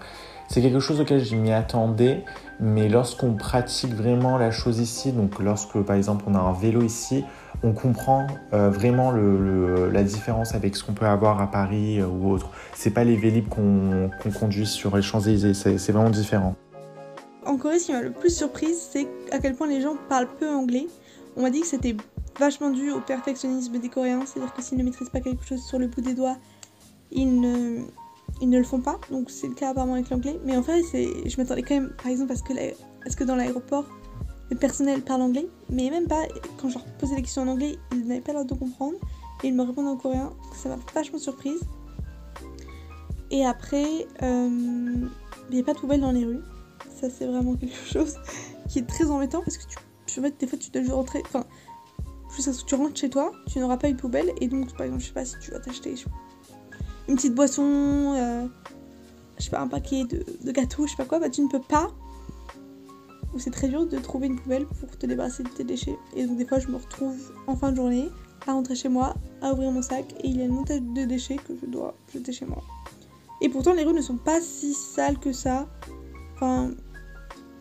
C'est 0.53 0.61
quelque 0.61 0.81
chose 0.81 1.01
auquel 1.01 1.25
je 1.25 1.35
m'y 1.35 1.51
attendais, 1.51 2.27
mais 2.61 2.87
lorsqu'on 2.87 3.33
pratique 3.33 3.95
vraiment 3.95 4.37
la 4.37 4.51
chose 4.51 4.81
ici, 4.81 5.11
donc 5.11 5.39
lorsque 5.39 5.81
par 5.81 5.97
exemple 5.97 6.27
on 6.29 6.35
a 6.35 6.39
un 6.39 6.53
vélo 6.53 6.83
ici, 6.83 7.25
on 7.63 7.73
comprend 7.73 8.27
euh, 8.53 8.69
vraiment 8.69 9.13
la 9.13 10.03
différence 10.03 10.55
avec 10.55 10.77
ce 10.77 10.85
qu'on 10.85 10.93
peut 10.93 11.07
avoir 11.07 11.41
à 11.41 11.51
Paris 11.51 12.01
euh, 12.01 12.07
ou 12.07 12.31
autre. 12.31 12.51
C'est 12.75 12.91
pas 12.91 13.03
les 13.03 13.17
vélib 13.17 13.49
qu'on 13.49 14.11
conduit 14.39 14.67
sur 14.67 14.95
les 14.95 15.01
Champs-Élysées, 15.01 15.55
c'est 15.55 15.91
vraiment 15.91 16.11
différent. 16.11 16.55
En 17.47 17.57
Corée, 17.57 17.79
ce 17.79 17.87
qui 17.87 17.93
m'a 17.93 18.03
le 18.03 18.13
plus 18.13 18.37
surprise, 18.37 18.79
c'est 18.93 19.09
à 19.31 19.39
quel 19.39 19.55
point 19.55 19.69
les 19.69 19.81
gens 19.81 19.97
parlent 20.11 20.29
peu 20.39 20.51
anglais. 20.51 20.87
On 21.35 21.41
m'a 21.45 21.51
dit 21.51 21.63
que 21.63 21.67
c'était 21.67 21.97
vachement 22.39 22.69
dû 22.69 22.91
au 22.91 23.01
perfectionnisme 23.01 23.79
des 23.79 23.89
Coréens, 23.89 24.25
c'est-à-dire 24.27 24.53
que 24.53 24.61
s'ils 24.61 24.77
ne 24.77 24.83
maîtrisent 24.83 25.09
pas 25.09 25.21
quelque 25.21 25.47
chose 25.47 25.63
sur 25.65 25.79
le 25.79 25.87
bout 25.87 26.03
des 26.03 26.13
doigts, 26.13 26.37
ils 27.11 27.41
ne, 27.41 27.85
ils 28.43 28.51
ne 28.51 28.59
le 28.59 28.65
font 28.65 28.81
pas. 28.81 28.99
Donc 29.11 29.31
c'est 29.31 29.47
le 29.47 29.55
cas 29.55 29.71
apparemment 29.71 29.95
avec 29.95 30.11
l'anglais. 30.11 30.39
Mais 30.45 30.57
en 30.57 30.63
fait, 30.63 30.83
je 30.93 31.37
m'attendais 31.37 31.63
quand 31.63 31.75
même, 31.75 31.91
par 31.97 32.09
exemple, 32.09 32.33
à 32.33 32.37
ce 32.37 33.17
que, 33.17 33.25
dans 33.25 33.37
l'aéroport, 33.37 33.87
le 34.51 34.57
personnel 34.57 35.01
parle 35.01 35.23
anglais. 35.23 35.49
Mais 35.71 35.89
même 35.89 36.09
pas, 36.09 36.25
quand 36.61 36.69
je 36.69 36.75
leur 36.75 36.85
posais 36.99 37.15
des 37.15 37.23
questions 37.23 37.43
en 37.43 37.49
anglais, 37.49 37.79
ils 37.93 38.07
n'avaient 38.07 38.21
pas 38.21 38.33
l'air 38.33 38.45
de 38.45 38.55
comprendre. 38.55 38.97
Et 39.45 39.49
ils 39.49 39.55
me 39.55 39.63
répondent 39.63 39.87
en 39.87 39.97
coréen. 39.97 40.33
Ça 40.55 40.69
m'a 40.69 40.79
vachement 40.93 41.19
surprise. 41.19 41.61
Et 43.31 43.47
après, 43.47 44.07
euh, 44.23 44.49
il 45.51 45.55
n'y 45.55 45.61
a 45.61 45.65
pas 45.65 45.75
de 45.75 45.79
poubelle 45.79 46.01
dans 46.01 46.13
les 46.13 46.25
rues. 46.25 46.43
Ça, 47.01 47.09
c'est 47.11 47.27
vraiment 47.27 47.55
quelque 47.55 47.87
chose 47.93 48.17
qui 48.69 48.81
est 48.81 48.87
très 48.87 49.09
embêtant 49.09 49.41
parce 49.41 49.57
que 49.57 49.65
tu, 50.07 50.21
des 50.21 50.47
fois, 50.49 50.59
tu 50.59 50.71
dois 50.71 50.97
rentrer. 50.97 51.23
Enfin, 51.27 51.47
tu 52.67 52.75
rentres 52.75 52.99
chez 52.99 53.09
toi, 53.09 53.31
tu 53.47 53.61
n'auras 53.61 53.77
pas 53.77 53.89
une 53.89 53.97
poubelle. 53.97 54.33
Et 54.41 54.49
donc, 54.49 54.73
par 54.77 54.87
exemple, 54.87 55.03
je 55.03 55.09
sais 55.09 55.15
pas 55.15 55.25
si 55.25 55.39
tu 55.39 55.53
vas 55.53 55.61
t'acheter 55.61 55.95
une 57.09 57.17
petite 57.17 57.35
boisson, 57.35 57.63
euh, 58.17 58.47
je 59.39 59.45
sais 59.45 59.51
pas, 59.51 59.61
un 59.61 59.69
paquet 59.69 60.05
de, 60.05 60.25
de 60.45 60.53
gâteaux, 60.53 60.87
je 60.87 60.93
sais 60.93 60.97
pas 60.97 61.05
quoi, 61.05 61.19
bah 61.19 61.31
tu 61.31 61.43
ne 61.43 61.49
peux 61.49 61.61
pas 61.61 61.91
ou 63.35 63.39
c'est 63.39 63.51
très 63.51 63.69
dur 63.69 63.87
de 63.87 63.99
trouver 63.99 64.27
une 64.27 64.37
poubelle 64.37 64.67
pour 64.67 64.97
te 64.97 65.07
débarrasser 65.07 65.43
de 65.43 65.49
tes 65.49 65.65
déchets. 65.65 65.99
Et 66.15 66.27
donc 66.27 66.37
des 66.37 66.47
fois 66.47 66.59
je 66.59 66.69
me 66.69 66.77
retrouve 66.77 67.17
en 67.47 67.57
fin 67.57 67.71
de 67.71 67.77
journée 67.77 68.09
à 68.47 68.53
rentrer 68.53 68.75
chez 68.75 68.89
moi, 68.89 69.15
à 69.41 69.53
ouvrir 69.53 69.71
mon 69.71 69.83
sac 69.83 70.15
et 70.21 70.29
il 70.29 70.39
y 70.39 70.43
a 70.43 70.45
une 70.45 70.53
montagne 70.53 70.93
de 70.93 71.05
déchets 71.05 71.37
que 71.37 71.55
je 71.61 71.67
dois 71.67 71.95
jeter 72.13 72.33
chez 72.33 72.45
moi. 72.45 72.63
Et 73.41 73.49
pourtant 73.49 73.73
les 73.73 73.85
rues 73.85 73.95
ne 73.95 74.03
sont 74.03 74.17
pas 74.17 74.41
si 74.41 74.75
sales 74.75 75.19
que 75.19 75.33
ça. 75.33 75.69
Enfin, 76.35 76.71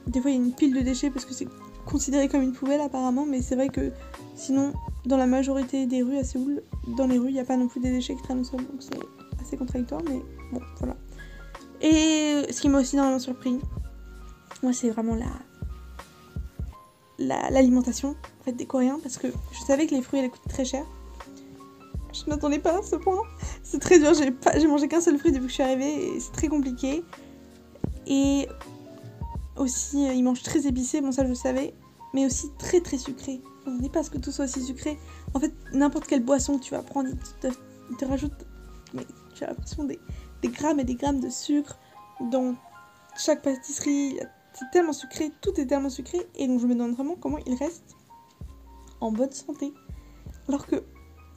des 0.08 0.22
fois 0.22 0.32
il 0.32 0.38
y 0.38 0.40
a 0.40 0.44
une 0.44 0.54
pile 0.54 0.74
de 0.74 0.82
déchets 0.82 1.10
parce 1.10 1.26
que 1.26 1.34
c'est 1.34 1.48
considéré 1.86 2.28
comme 2.28 2.42
une 2.42 2.54
poubelle 2.54 2.82
apparemment, 2.82 3.26
mais 3.26 3.42
c'est 3.42 3.56
vrai 3.56 3.70
que 3.70 3.92
sinon 4.36 4.74
dans 5.06 5.18
la 5.18 5.28
majorité 5.28 5.86
des 5.86 6.04
rues 6.04 6.18
à 6.18 6.24
Séoul, 6.24 6.62
dans 6.98 7.08
les 7.08 7.18
rues 7.18 7.30
il 7.30 7.34
n'y 7.34 7.40
a 7.40 7.46
pas 7.46 7.58
non 7.58 7.68
plus 7.68 7.80
des 7.80 7.92
déchets 7.92 8.16
qui 8.16 8.22
traînent 8.22 8.42
au 8.42 8.44
sol, 8.44 8.60
donc 8.60 8.82
c'est 8.82 9.00
assez 9.42 9.58
contradictoire, 9.58 10.02
mais 10.04 10.22
bon 10.52 10.62
voilà. 10.78 10.96
Et 11.82 12.46
ce 12.52 12.62
qui 12.62 12.70
m'a 12.70 12.80
aussi 12.80 12.96
énormément 12.96 13.20
surpris, 13.20 13.60
moi 14.62 14.74
c'est 14.74 14.90
vraiment 14.90 15.16
la 15.16 15.32
l'alimentation 17.52 18.16
en 18.42 18.44
fait, 18.44 18.54
des 18.54 18.66
Coréens 18.66 19.00
parce 19.02 19.18
que 19.18 19.28
je 19.52 19.60
savais 19.60 19.86
que 19.88 19.94
les 19.94 20.02
fruits 20.02 20.20
allaient 20.20 20.30
coûter 20.30 20.50
très 20.50 20.66
cher. 20.66 20.84
Je 22.14 22.30
m'attendais 22.30 22.60
pas 22.60 22.80
à 22.80 22.82
ce 22.82 22.96
point. 22.96 23.22
C'est 23.64 23.80
très 23.80 24.00
dur, 24.00 24.14
j'ai 24.14 24.32
pas 24.32 24.58
mangé 24.68 24.88
qu'un 24.88 25.02
seul 25.02 25.18
fruit 25.18 25.32
depuis 25.32 25.46
que 25.46 25.50
je 25.50 25.54
suis 25.54 25.64
arrivée 25.64 26.16
et 26.16 26.20
c'est 26.20 26.34
très 26.34 26.48
compliqué. 26.50 27.04
Et 28.06 28.48
aussi 29.56 30.08
euh, 30.08 30.14
ils 30.14 30.24
mangent 30.24 30.44
très 30.44 30.68
épicé, 30.68 31.00
bon 31.00 31.12
ça 31.12 31.24
je 31.24 31.30
le 31.30 31.36
savais, 31.36 31.74
mais 32.14 32.26
aussi 32.26 32.50
très 32.58 32.82
très 32.82 32.98
sucré. 32.98 33.42
On 33.66 33.72
n'est 33.76 33.90
pas 33.90 34.00
à 34.00 34.04
ce 34.04 34.10
que 34.10 34.18
tout 34.18 34.32
soit 34.32 34.46
aussi 34.46 34.62
sucré. 34.62 34.98
En 35.34 35.40
fait, 35.40 35.54
n'importe 35.74 36.08
quelle 36.08 36.24
boisson 36.24 36.58
que 36.58 36.64
tu 36.64 36.72
vas 36.72 36.82
prendre, 36.82 37.10
ils 37.10 37.18
te, 37.40 37.54
ils 37.92 37.96
te 37.96 38.06
rajoutent 38.06 38.46
j'ai 39.42 39.48
l'impression 39.48 39.84
des, 39.84 40.00
grammes 40.46 40.80
et 40.80 40.84
des 40.84 40.96
grammes 40.96 41.20
de 41.20 41.30
sucre 41.30 41.78
dans 42.20 42.56
chaque 43.18 43.42
pâtisserie, 43.42 44.20
c'est 44.54 44.70
tellement 44.72 44.94
sucré, 44.94 45.32
tout 45.42 45.60
est 45.60 45.66
tellement 45.66 45.90
sucré, 45.90 46.20
et 46.36 46.48
donc 46.48 46.60
je 46.60 46.68
me 46.68 46.76
demande 46.76 46.94
vraiment 46.94 47.16
comment 47.16 47.40
ils 47.46 47.56
restent 47.56 47.96
en 49.00 49.12
bonne 49.12 49.32
santé. 49.32 49.74
Alors 50.48 50.68
que 50.68 50.84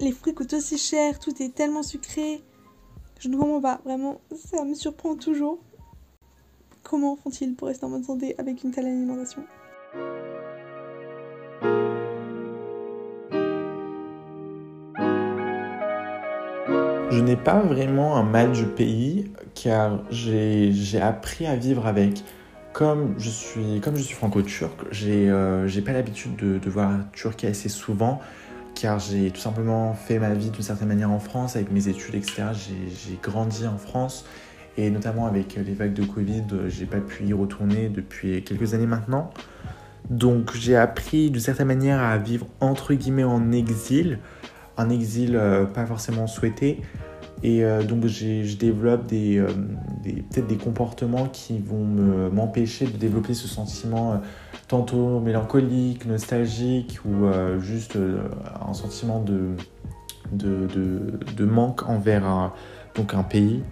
les 0.00 0.12
fruits 0.12 0.34
coûtent 0.34 0.52
aussi 0.52 0.78
cher, 0.78 1.18
tout 1.18 1.42
est 1.42 1.54
tellement 1.54 1.82
sucré. 1.82 2.42
Je 3.18 3.28
ne 3.28 3.36
comprends 3.36 3.60
pas, 3.60 3.80
vraiment, 3.84 4.20
ça 4.34 4.64
me 4.64 4.74
surprend 4.74 5.16
toujours. 5.16 5.58
Comment 6.82 7.16
font-ils 7.16 7.54
pour 7.54 7.68
rester 7.68 7.86
en 7.86 7.90
bonne 7.90 8.04
santé 8.04 8.34
avec 8.38 8.62
une 8.62 8.70
telle 8.70 8.86
alimentation? 8.86 9.44
Je 17.14 17.20
n'ai 17.20 17.36
pas 17.36 17.60
vraiment 17.60 18.16
un 18.16 18.24
mal 18.24 18.50
du 18.50 18.64
pays 18.64 19.30
car 19.54 20.00
j'ai 20.10 21.00
appris 21.00 21.46
à 21.46 21.54
vivre 21.54 21.86
avec 21.86 22.24
comme 22.72 23.14
je 23.18 23.30
suis, 23.30 23.80
franco-turc, 24.14 24.74
j'ai 24.90 25.30
euh, 25.30 25.68
pas 25.86 25.92
l'habitude 25.92 26.34
de, 26.34 26.58
de, 26.58 26.70
voir 26.70 26.90
Turquie 27.12 27.46
assez 27.46 27.68
souvent, 27.68 28.20
car 28.74 28.98
j'ai 28.98 29.30
tout 29.30 29.40
simplement 29.40 29.94
fait 29.94 30.18
ma 30.18 30.34
vie 30.34 30.50
d'une 30.50 30.64
certaine 30.64 30.88
manière 30.88 31.12
en 31.12 31.20
France, 31.20 31.54
avec 31.54 31.70
mes 31.70 31.86
études, 31.86 32.16
etc. 32.16 32.46
J'ai 32.52 33.16
grandi 33.22 33.64
en 33.68 33.78
France, 33.78 34.24
et 34.76 34.90
notamment 34.90 35.26
avec 35.26 35.54
les 35.54 35.72
vagues 35.72 35.94
de 35.94 36.04
Covid, 36.04 36.42
j'ai 36.66 36.86
pas 36.86 36.98
pu 36.98 37.26
y 37.26 37.32
retourner 37.32 37.90
depuis 37.90 38.42
quelques 38.42 38.74
années 38.74 38.88
maintenant. 38.88 39.30
Donc 40.10 40.50
j'ai 40.56 40.74
appris 40.74 41.30
d'une 41.30 41.40
certaine 41.40 41.68
manière 41.68 42.00
à 42.00 42.18
vivre 42.18 42.48
entre 42.58 42.92
guillemets 42.92 43.22
en 43.22 43.52
exil, 43.52 44.18
un 44.76 44.90
exil 44.90 45.36
euh, 45.36 45.64
pas 45.64 45.86
forcément 45.86 46.26
souhaité, 46.26 46.80
et 47.42 47.64
euh, 47.64 47.82
donc 47.82 48.06
je 48.06 48.56
développe 48.56 49.06
des, 49.06 49.38
euh, 49.38 49.48
des 50.02 50.22
peut-être 50.22 50.46
des 50.46 50.56
comportements 50.56 51.26
qui 51.26 51.58
vont 51.58 51.84
m'empêcher 52.32 52.86
de 52.86 52.96
développer 52.96 53.34
ce 53.34 53.48
sentiment 53.48 54.20
tantôt 54.68 55.20
mélancolique, 55.20 56.06
nostalgique 56.06 57.00
ou 57.04 57.26
juste 57.60 57.98
un 58.66 58.72
sentiment 58.72 59.22
de, 60.32 61.44
manque 61.44 61.88
envers 61.88 62.24
un, 62.24 62.52
pays. 63.28 63.62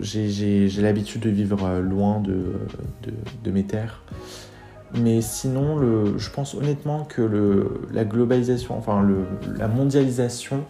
J'ai 0.00 0.68
l'habitude 0.80 1.22
de 1.22 1.30
vivre 1.30 1.80
loin 1.80 2.20
de, 2.20 3.50
mes 3.50 3.64
terres. 3.64 4.02
Mais 4.94 5.20
sinon, 5.20 5.78
je 6.16 6.30
pense 6.30 6.54
honnêtement 6.54 7.04
que 7.04 7.68
la 7.92 8.04
globalisation, 8.04 8.76
enfin 8.76 9.06
la 9.56 9.68
mondialisation 9.68 10.64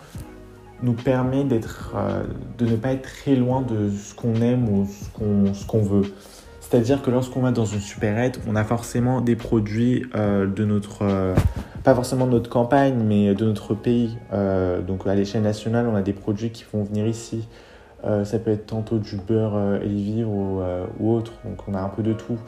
nous 0.83 0.93
permet 0.95 1.45
euh, 1.45 2.23
de 2.59 2.67
ne 2.67 2.77
pas 2.77 2.93
être 2.93 3.03
très 3.03 3.37
loin 3.37 3.61
de 3.61 3.91
ce 3.91 4.15
qu'on 4.15 4.37
aime 4.37 4.69
ou 4.69 4.87
ce 4.87 5.67
qu'on, 5.67 5.83
veut. 5.83 6.13
C'est-à-dire 6.61 7.03
que 7.03 7.11
lorsqu'on 7.11 7.41
va 7.41 7.51
dans 7.51 7.65
une 7.65 7.81
supérette, 7.81 8.41
on 8.49 8.57
a 8.57 8.65
forcément 8.65 9.21
des 9.21 9.37
produits 9.37 10.07
euh, 10.15 10.47
de 10.47 10.65
notre, 10.65 11.03
euh, 11.03 11.35
pas 11.85 11.95
forcément 11.95 12.27
de 12.27 12.33
notre 12.33 12.51
campagne, 12.51 13.03
mais 13.05 13.35
de 13.35 13.45
notre 13.45 13.75
pays. 13.75 14.17
donc 14.87 15.07
à 15.07 15.15
l'échelle 15.15 15.43
nationale, 15.43 15.87
on 15.89 15.95
a 15.95 16.03
des 16.03 16.13
produits 16.13 16.51
qui 16.51 16.65
vont 16.73 16.85
venir 16.85 17.07
ici. 17.07 17.49
ça 18.03 18.39
peut 18.39 18.51
être 18.51 18.67
tantôt 18.67 18.99
du 18.99 19.17
beurre 19.17 19.81
et 19.83 20.25
ou, 20.25 20.61
autre. 21.01 21.33
Donc 21.45 21.69
on 21.69 21.75
a 21.75 21.81
un 21.81 21.89
peu 21.89 22.03
de 22.03 22.13
tout. 22.13 22.39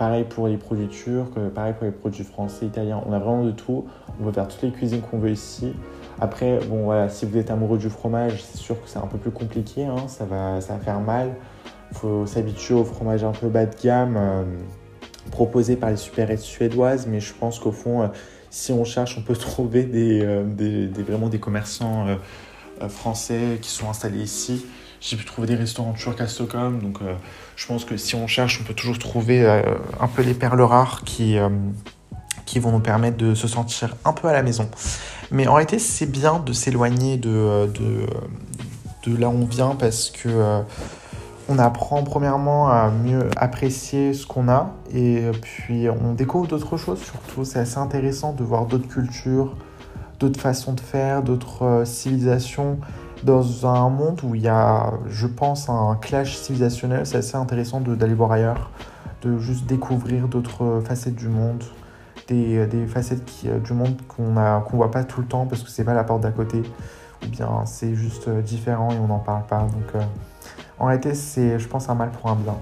Pareil 0.00 0.24
pour 0.24 0.48
les 0.48 0.56
produits 0.56 0.88
turcs, 0.88 1.38
pareil 1.54 1.74
pour 1.74 1.84
les 1.84 1.92
produits 1.92 2.24
français, 2.24 2.64
italiens. 2.64 3.02
On 3.06 3.12
a 3.12 3.18
vraiment 3.18 3.44
de 3.44 3.50
tout. 3.50 3.84
On 4.18 4.24
peut 4.24 4.32
faire 4.32 4.48
toutes 4.48 4.62
les 4.62 4.70
cuisines 4.70 5.02
qu'on 5.02 5.18
veut 5.18 5.30
ici. 5.30 5.74
Après, 6.18 6.58
bon 6.70 6.84
voilà, 6.84 7.10
si 7.10 7.26
vous 7.26 7.36
êtes 7.36 7.50
amoureux 7.50 7.76
du 7.76 7.90
fromage, 7.90 8.42
c'est 8.42 8.56
sûr 8.56 8.82
que 8.82 8.88
c'est 8.88 8.98
un 8.98 9.06
peu 9.06 9.18
plus 9.18 9.30
compliqué, 9.30 9.84
hein, 9.84 10.08
ça, 10.08 10.24
va, 10.24 10.62
ça 10.62 10.72
va 10.72 10.78
faire 10.78 11.00
mal. 11.00 11.34
Il 11.90 11.98
faut 11.98 12.24
s'habituer 12.24 12.72
au 12.72 12.84
fromage 12.84 13.24
un 13.24 13.32
peu 13.32 13.48
bas 13.48 13.66
de 13.66 13.76
gamme 13.78 14.16
euh, 14.16 14.44
proposé 15.30 15.76
par 15.76 15.90
les 15.90 15.98
supérettes 15.98 16.40
suédoises, 16.40 17.06
mais 17.06 17.20
je 17.20 17.34
pense 17.34 17.58
qu'au 17.58 17.72
fond, 17.72 18.00
euh, 18.00 18.08
si 18.48 18.72
on 18.72 18.84
cherche, 18.84 19.18
on 19.18 19.22
peut 19.22 19.36
trouver 19.36 19.86
euh, 19.94 20.88
vraiment 21.06 21.28
des 21.28 21.40
commerçants 21.40 22.06
français 22.88 23.58
qui 23.60 23.68
sont 23.68 23.90
installés 23.90 24.22
ici. 24.22 24.64
J'ai 25.00 25.16
pu 25.16 25.24
trouver 25.24 25.46
des 25.48 25.54
restaurants 25.54 25.94
turcs 25.94 26.20
à 26.20 26.26
Stockholm, 26.28 26.80
donc 26.80 26.98
je 27.56 27.66
pense 27.66 27.86
que 27.86 27.96
si 27.96 28.14
on 28.14 28.26
cherche, 28.26 28.60
on 28.60 28.64
peut 28.64 28.74
toujours 28.74 28.98
trouver 28.98 29.46
un 29.46 30.08
peu 30.08 30.20
les 30.20 30.34
perles 30.34 30.60
rares 30.60 31.04
qui, 31.04 31.38
qui 32.50 32.58
vont 32.58 32.72
nous 32.72 32.80
permettre 32.80 33.16
de 33.16 33.34
se 33.34 33.46
sentir 33.46 33.94
un 34.04 34.12
peu 34.12 34.26
à 34.26 34.32
la 34.32 34.42
maison. 34.42 34.68
Mais 35.30 35.46
en 35.46 35.54
réalité, 35.54 35.78
c'est 35.78 36.10
bien 36.10 36.40
de 36.40 36.52
s'éloigner 36.52 37.16
de, 37.16 37.70
de, 37.72 38.06
de, 39.08 39.16
là 39.16 39.28
où 39.28 39.34
on 39.34 39.46
vient 39.46 39.76
parce 39.76 40.10
que 40.10 40.28
euh, 40.28 40.60
on 41.48 41.60
apprend 41.60 42.02
premièrement 42.02 42.68
à 42.68 42.90
mieux 42.90 43.30
apprécier 43.36 44.14
ce 44.14 44.26
qu'on 44.26 44.48
a 44.48 44.74
et 44.92 45.30
puis 45.40 45.88
on 45.88 46.14
découvre 46.14 46.48
d'autres 46.48 46.76
choses 46.76 47.00
surtout. 47.00 47.44
C'est 47.44 47.60
assez 47.60 47.78
intéressant 47.78 48.32
de 48.32 48.42
voir 48.42 48.66
d'autres 48.66 48.88
cultures, 48.88 49.56
d'autres 50.18 50.40
façons 50.40 50.72
de 50.72 50.80
faire, 50.80 51.22
d'autres 51.22 51.62
euh, 51.62 51.84
civilisations 51.84 52.78
dans 53.24 53.66
un 53.66 53.88
monde 53.90 54.20
où 54.22 54.34
il 54.34 54.42
y 54.42 54.48
a, 54.48 54.92
je 55.06 55.26
pense, 55.26 55.68
un 55.68 55.96
clash 56.00 56.36
civilisationnel. 56.36 57.06
C'est 57.06 57.18
assez 57.18 57.36
intéressant 57.36 57.80
d'aller 57.80 58.14
voir 58.14 58.32
ailleurs, 58.32 58.70
de 59.22 59.38
juste 59.38 59.66
découvrir 59.66 60.28
d'autres 60.28 60.82
facettes 60.84 61.16
du 61.16 61.28
monde 61.28 61.62
des, 62.34 62.86
facettes 62.86 63.22
euh, 63.46 63.58
du 63.58 63.72
monde 63.72 64.00
qu'on 64.08 64.32
ne 64.32 64.60
qu'on 64.64 64.76
voit 64.76 64.90
pas 64.90 65.04
tout 65.04 65.20
le 65.20 65.26
temps 65.26 65.46
parce 65.46 65.62
que 65.62 65.70
c'est 65.70 65.84
pas 65.84 65.94
la 65.94 66.04
porte 66.04 66.22
d'à 66.22 66.30
côté 66.30 66.62
ou 67.22 67.28
bien 67.28 67.64
c'est 67.66 67.94
juste 67.94 68.28
euh, 68.28 68.40
différent 68.40 68.90
et 68.90 68.98
on 68.98 69.08
n'en 69.08 69.18
parle 69.18 69.46
pas. 69.46 69.62
Donc 69.62 69.94
euh, 69.94 70.02
en 70.78 70.86
réalité, 70.86 71.14
c'est, 71.14 71.58
je 71.58 71.68
pense, 71.68 71.88
un 71.88 71.94
mal 71.94 72.10
pour 72.10 72.30
un 72.30 72.36
bien. 72.36 72.56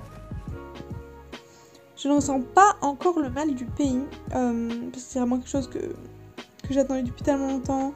Je 1.97 2.09
ne 2.09 2.15
ressens 2.15 2.41
pas 2.55 2.77
encore 2.81 3.19
le 3.19 3.29
mal 3.29 3.55
du 3.55 3.65
pays 3.65 4.03
parce 4.31 4.45
que 4.45 4.99
c'est 4.99 5.19
vraiment 5.19 5.39
quelque 5.39 5.51
chose 5.51 5.69
que, 5.69 5.79
que 5.79 6.73
j'attendais 6.73 7.03
depuis 7.03 7.23
tellement 7.23 7.49
longtemps. 7.49 7.93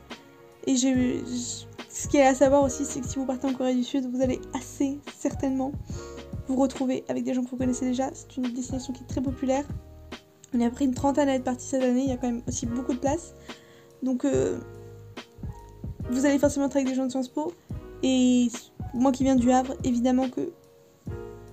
Et 0.67 0.77
j'ai, 0.77 1.25
ce 2.03 2.09
qui 2.09 2.17
est 2.17 2.27
à 2.27 2.35
savoir 2.35 2.65
aussi, 2.65 2.85
c'est 2.85 3.01
que 3.01 3.07
si 3.07 3.17
vous 3.17 3.27
partez 3.27 3.47
en 3.47 3.55
Corée 3.55 3.77
du 3.77 3.85
Sud, 3.85 4.11
vous 4.13 4.21
allez 4.23 4.41
assez 4.55 4.99
certainement 5.17 5.71
vous 6.49 6.57
retrouver 6.57 7.05
avec 7.09 7.23
des 7.23 7.33
gens 7.33 7.45
que 7.45 7.51
vous 7.51 7.57
connaissez 7.57 7.85
déjà. 7.85 8.11
C'est 8.13 8.37
une 8.37 8.53
destination 8.53 8.93
qui 8.93 9.05
est 9.05 9.07
très 9.07 9.21
populaire. 9.21 9.65
On 10.53 10.61
a 10.61 10.69
pris 10.69 10.85
une 10.85 10.95
trentaine 10.95 11.29
à 11.29 11.37
être 11.37 11.45
parti 11.45 11.65
cette 11.65 11.85
année, 11.85 12.03
il 12.03 12.09
y 12.09 12.13
a 12.13 12.17
quand 12.17 12.27
même 12.27 12.43
aussi 12.49 12.67
beaucoup 12.67 12.93
de 12.93 12.99
place. 12.99 13.37
Donc 14.03 14.25
euh, 14.25 14.59
vous 16.11 16.27
allez 16.27 16.41
forcément 16.41 16.67
être 16.67 16.75
avec 16.75 16.89
des 16.89 16.97
gens 16.97 17.07
de 17.07 17.11
Sciences 17.11 17.29
Po. 17.29 17.53
Et 18.03 18.49
moi 18.95 19.13
qui 19.13 19.23
viens 19.23 19.37
du 19.37 19.53
Havre, 19.53 19.77
évidemment 19.85 20.29
que 20.29 20.53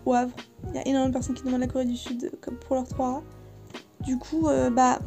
au 0.08 0.16
Havre, 0.16 0.34
il 0.70 0.78
y 0.78 0.80
a 0.80 0.88
énormément 0.88 1.10
de 1.10 1.14
personnes 1.14 1.36
qui 1.36 1.44
demandent 1.44 1.62
la 1.62 1.68
Corée 1.68 1.86
du 1.86 1.96
Sud 1.96 2.32
pour 2.66 2.76
leur 2.76 2.86
3A. 2.86 3.22
Du 4.04 4.18
coup, 4.18 4.48
euh, 4.48 4.72
bah 4.72 4.98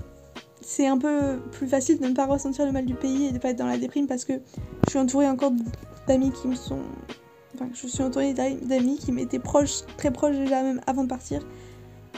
c'est 0.62 0.86
un 0.86 0.98
peu 0.98 1.40
plus 1.52 1.66
facile 1.66 2.00
de 2.00 2.06
ne 2.06 2.14
pas 2.14 2.26
ressentir 2.26 2.66
le 2.66 2.72
mal 2.72 2.84
du 2.84 2.94
pays 2.94 3.26
et 3.26 3.28
de 3.28 3.34
ne 3.34 3.38
pas 3.38 3.50
être 3.50 3.58
dans 3.58 3.66
la 3.66 3.78
déprime 3.78 4.06
parce 4.06 4.24
que 4.24 4.34
je 4.84 4.90
suis 4.90 4.98
entourée 4.98 5.28
encore 5.28 5.52
d'amis 6.06 6.32
qui 6.32 6.48
me 6.48 6.54
sont. 6.54 6.80
Enfin, 7.54 7.68
je 7.74 7.86
suis 7.86 8.02
entourée 8.02 8.32
d'amis 8.32 8.98
qui 8.98 9.12
m'étaient 9.12 9.38
proches, 9.38 9.82
très 9.96 10.10
proches 10.10 10.36
déjà 10.36 10.62
même 10.62 10.80
avant 10.86 11.04
de 11.04 11.08
partir 11.08 11.42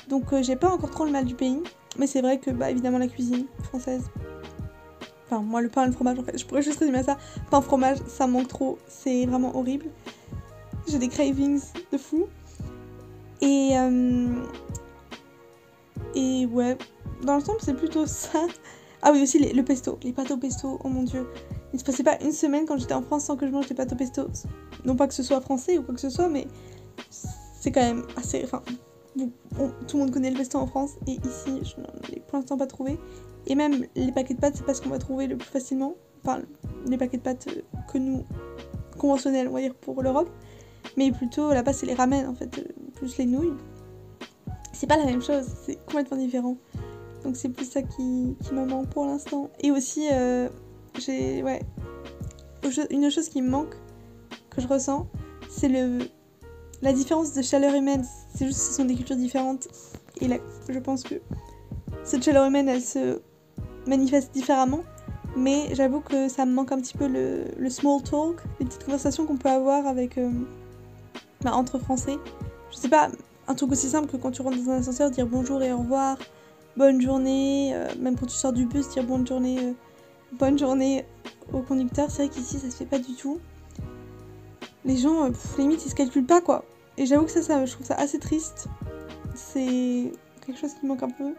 donc 0.09 0.33
euh, 0.33 0.43
j'ai 0.43 0.57
pas 0.57 0.71
encore 0.71 0.91
trop 0.91 1.05
le 1.05 1.11
mal 1.11 1.25
du 1.25 1.35
pays. 1.35 1.63
Mais 1.99 2.07
c'est 2.07 2.23
vrai 2.23 2.39
que 2.39 2.51
bah 2.51 2.71
évidemment 2.71 2.99
la 2.99 3.07
cuisine 3.07 3.47
française. 3.63 4.11
Enfin 5.27 5.43
moi 5.43 5.63
le 5.63 5.69
pain 5.69 5.85
et 5.85 5.87
le 5.87 5.93
fromage 5.93 6.19
en 6.19 6.25
fait, 6.25 6.37
je 6.37 6.45
pourrais 6.45 6.63
juste 6.63 6.81
résumer 6.81 7.03
ça. 7.03 7.17
Pain 7.51 7.61
fromage, 7.61 7.99
ça 8.09 8.27
manque 8.27 8.49
trop, 8.49 8.79
c'est 8.89 9.27
vraiment 9.27 9.57
horrible. 9.57 9.87
J'ai 10.89 10.99
des 10.99 11.09
cravings 11.09 11.61
de 11.93 11.99
fou. 11.99 12.27
Et, 13.41 13.71
euh, 13.75 14.29
et 16.15 16.47
ouais, 16.47 16.77
dans 17.25 17.35
l'ensemble, 17.35 17.59
c'est 17.61 17.75
plutôt 17.75 18.07
ça. 18.07 18.47
Ah 19.03 19.11
oui, 19.13 19.23
aussi 19.23 19.39
le 19.39 19.63
pesto, 19.63 19.99
les 20.03 20.13
pâtes 20.13 20.31
au 20.31 20.39
pesto, 20.39 20.81
oh 20.83 20.89
mon 20.89 21.03
dieu. 21.03 21.27
Il 21.75 21.79
se 21.79 21.85
passait 21.85 22.03
pas 22.03 22.17
une 22.23 22.33
semaine 22.33 22.65
quand 22.65 22.79
j'étais 22.79 22.95
en 22.95 23.03
France 23.03 23.25
sans 23.25 23.37
que 23.37 23.47
je 23.47 23.53
mange 23.53 23.67
des 23.67 23.75
pâtes 23.75 23.93
au 23.93 23.97
pesto. 23.97 24.29
Non 24.87 24.97
pas 24.97 25.07
que 25.07 25.13
ce 25.13 25.23
soit 25.23 25.43
français 25.43 25.77
ou 25.77 25.83
quoi 25.83 25.95
que 25.95 26.01
ce 26.01 26.09
soit, 26.09 26.29
mais 26.29 26.47
c'est 27.61 27.71
quand 27.71 27.83
même 27.83 28.05
assez. 28.17 28.43
Enfin, 28.45 28.63
tout 29.87 29.97
le 29.97 29.99
monde 29.99 30.11
connaît 30.11 30.31
le 30.31 30.37
pesto 30.37 30.59
en 30.59 30.67
France 30.67 30.93
et 31.07 31.13
ici, 31.13 31.61
je 31.63 31.81
n'en 31.81 32.17
ai 32.17 32.21
pour 32.21 32.39
l'instant 32.39 32.57
pas 32.57 32.67
trouvé. 32.67 32.99
Et 33.47 33.55
même 33.55 33.85
les 33.95 34.13
paquets 34.13 34.35
de 34.35 34.41
pâtes, 34.41 34.57
c'est 34.57 34.65
pas 34.65 34.73
ce 34.73 34.81
qu'on 34.81 34.89
va 34.89 34.99
trouver 34.99 35.27
le 35.27 35.37
plus 35.37 35.49
facilement. 35.49 35.97
Enfin, 36.25 36.41
les 36.87 36.97
paquets 36.97 37.19
de 37.19 37.23
pâtes 37.23 37.47
que 37.93 37.99
nous, 37.99 38.25
conventionnels, 38.97 39.49
on 39.49 39.53
va 39.53 39.61
dire, 39.61 39.75
pour 39.75 40.03
l'Europe. 40.03 40.31
Mais 40.97 41.13
plutôt, 41.13 41.53
là-bas, 41.53 41.73
c'est 41.73 41.87
les 41.87 41.95
ramen, 41.95 42.27
en 42.27 42.35
fait, 42.35 42.59
euh, 42.59 42.65
plus 42.95 43.19
les 43.19 43.27
nouilles. 43.27 43.53
C'est 44.73 44.87
pas 44.87 44.97
la 44.97 45.05
même 45.05 45.23
chose, 45.23 45.45
c'est 45.67 45.77
complètement 45.87 46.17
différent. 46.17 46.57
Donc 47.25 47.37
c'est 47.37 47.49
plus 47.49 47.71
ça 47.71 47.83
qui, 47.83 48.37
qui 48.43 48.55
me 48.55 48.65
manque 48.67 48.89
pour 48.91 49.07
l'instant. 49.07 49.51
Et 49.61 49.71
aussi, 49.71 50.09
euh, 50.13 50.49
j'ai. 50.99 51.43
Ouais. 51.43 51.61
Une 52.91 53.11
chose 53.11 53.29
qui 53.29 53.43
me 53.43 53.51
manque, 53.51 53.75
que 54.49 54.63
je 54.63 54.67
ressens, 54.67 55.07
c'est 55.51 55.69
le 55.69 55.99
la 56.81 56.93
différence 56.93 57.33
de 57.33 57.43
chaleur 57.43 57.75
humaine. 57.75 58.05
C'est 58.35 58.47
juste 58.47 58.59
que 58.59 58.65
ce 58.67 58.73
sont 58.75 58.85
des 58.85 58.95
cultures 58.95 59.17
différentes. 59.17 59.69
Et 60.21 60.29
là, 60.29 60.37
je 60.69 60.79
pense 60.79 61.03
que 61.03 61.17
cette 62.05 62.23
chaleur 62.23 62.47
humaine, 62.47 62.69
elle 62.69 62.83
se 62.83 63.21
manifeste 63.87 64.33
différemment. 64.33 64.83
Mais 65.37 65.75
j'avoue 65.75 66.01
que 66.01 66.29
ça 66.29 66.47
me 66.47 66.53
manque 66.53 66.71
un 66.73 66.81
petit 66.81 66.97
peu 66.97 67.09
le, 67.09 67.45
le 67.59 67.71
small 67.71 68.03
talk, 68.03 68.37
les 68.61 68.67
petites 68.67 68.85
conversations 68.85 69.27
qu'on 69.27 69.37
peut 69.37 69.49
avoir 69.49 69.87
avec 69.87 70.17
euh, 70.17 70.31
bah, 71.41 71.55
entre 71.55 71.79
Français. 71.79 72.19
Je 72.71 72.77
sais 72.77 72.89
pas, 72.89 73.09
un 73.49 73.55
truc 73.55 73.73
aussi 73.73 73.89
simple 73.89 74.09
que 74.09 74.17
quand 74.17 74.31
tu 74.31 74.43
rentres 74.43 74.63
dans 74.63 74.71
un 74.71 74.79
ascenseur, 74.79 75.11
dire 75.11 75.27
bonjour 75.27 75.63
et 75.63 75.73
au 75.73 75.79
revoir, 75.79 76.19
bonne 76.77 77.01
journée, 77.01 77.73
euh, 77.75 77.89
même 78.01 78.17
quand 78.17 78.27
tu 78.27 78.35
sors 78.35 78.53
du 78.53 78.67
bus, 78.67 78.89
dire 78.91 79.05
bonne 79.05 79.27
journée, 79.27 79.59
euh, 79.59 79.73
bonne 80.39 80.59
journée 80.59 81.05
au 81.53 81.61
conducteur. 81.61 82.11
C'est 82.11 82.27
vrai 82.27 82.35
qu'ici 82.35 82.59
ça 82.59 82.71
se 82.71 82.77
fait 82.77 82.87
pas 82.87 82.99
du 82.99 83.15
tout. 83.15 83.41
Les 84.85 84.97
gens, 84.97 85.25
euh, 85.25 85.29
pff, 85.29 85.59
limite, 85.59 85.85
ils 85.85 85.91
se 85.91 85.95
calculent 85.95 86.27
pas 86.27 86.41
quoi. 86.41 86.65
Et 86.97 87.07
j'avoue 87.07 87.25
que 87.25 87.31
ça, 87.31 87.43
ça, 87.43 87.65
je 87.65 87.73
trouve 87.73 87.87
ça 87.87 87.95
assez 87.95 88.19
triste. 88.19 88.69
C'est 89.35 90.13
quelque 90.47 90.61
chose 90.61 90.73
qui 90.79 90.87
manque 90.87 91.03
un 91.03 91.11
peu. 91.11 91.35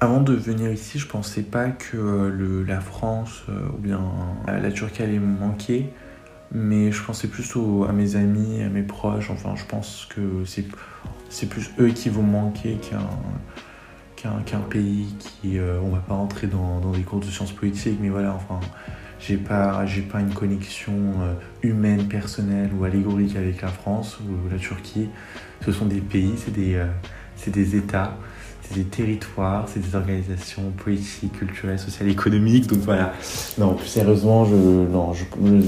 Avant 0.00 0.22
de 0.22 0.32
venir 0.32 0.72
ici, 0.72 0.98
je 0.98 1.06
pensais 1.06 1.42
pas 1.42 1.68
que 1.68 2.64
la 2.66 2.80
France 2.80 3.42
ou 3.74 3.76
bien 3.76 4.00
la 4.46 4.72
Turquie 4.72 5.02
allait 5.02 5.18
me 5.18 5.38
manquer, 5.38 5.92
mais 6.52 6.90
je 6.90 7.04
pensais 7.04 7.28
plus 7.28 7.52
à 7.86 7.92
mes 7.92 8.16
amis, 8.16 8.62
à 8.62 8.70
mes 8.70 8.82
proches. 8.82 9.28
Enfin, 9.28 9.56
je 9.56 9.66
pense 9.66 10.08
que 10.08 10.42
c'est 11.28 11.46
plus 11.46 11.70
eux 11.78 11.90
qui 11.90 12.08
vont 12.08 12.22
manquer 12.22 12.76
qu'un 12.76 13.06
qu'un 14.22 14.60
pays 14.60 15.06
qui. 15.18 15.58
euh, 15.58 15.78
on 15.82 15.90
va 15.90 15.98
pas 15.98 16.14
rentrer 16.14 16.46
dans, 16.46 16.80
des 16.92 17.02
cours 17.02 17.20
de 17.20 17.26
sciences 17.26 17.52
politiques, 17.52 17.98
mais 18.00 18.08
voilà, 18.08 18.34
enfin, 18.34 18.60
j'ai 19.20 19.36
pas 19.36 19.84
pas 20.10 20.20
une 20.20 20.34
connexion 20.34 20.92
euh, 20.92 21.34
humaine, 21.62 22.08
personnelle 22.08 22.70
ou 22.78 22.84
allégorique 22.84 23.36
avec 23.36 23.62
la 23.62 23.68
France 23.68 24.18
ou 24.20 24.50
la 24.50 24.58
Turquie. 24.58 25.08
Ce 25.64 25.72
sont 25.72 25.86
des 25.86 26.00
pays, 26.00 26.34
c'est 26.36 26.52
des 26.52 26.74
euh, 26.74 26.86
des 27.46 27.76
États 27.76 28.16
c'est 28.62 28.74
des 28.76 28.84
territoires, 28.84 29.66
c'est 29.66 29.80
des 29.80 29.96
organisations 29.96 30.70
politiques, 30.84 31.32
culturelles, 31.32 31.78
sociales, 31.78 32.08
économiques. 32.08 32.68
Donc 32.68 32.80
voilà. 32.80 33.14
Non, 33.58 33.74
plus 33.74 33.88
sérieusement, 33.88 34.44
je, 34.44 34.54
non, 34.54 35.12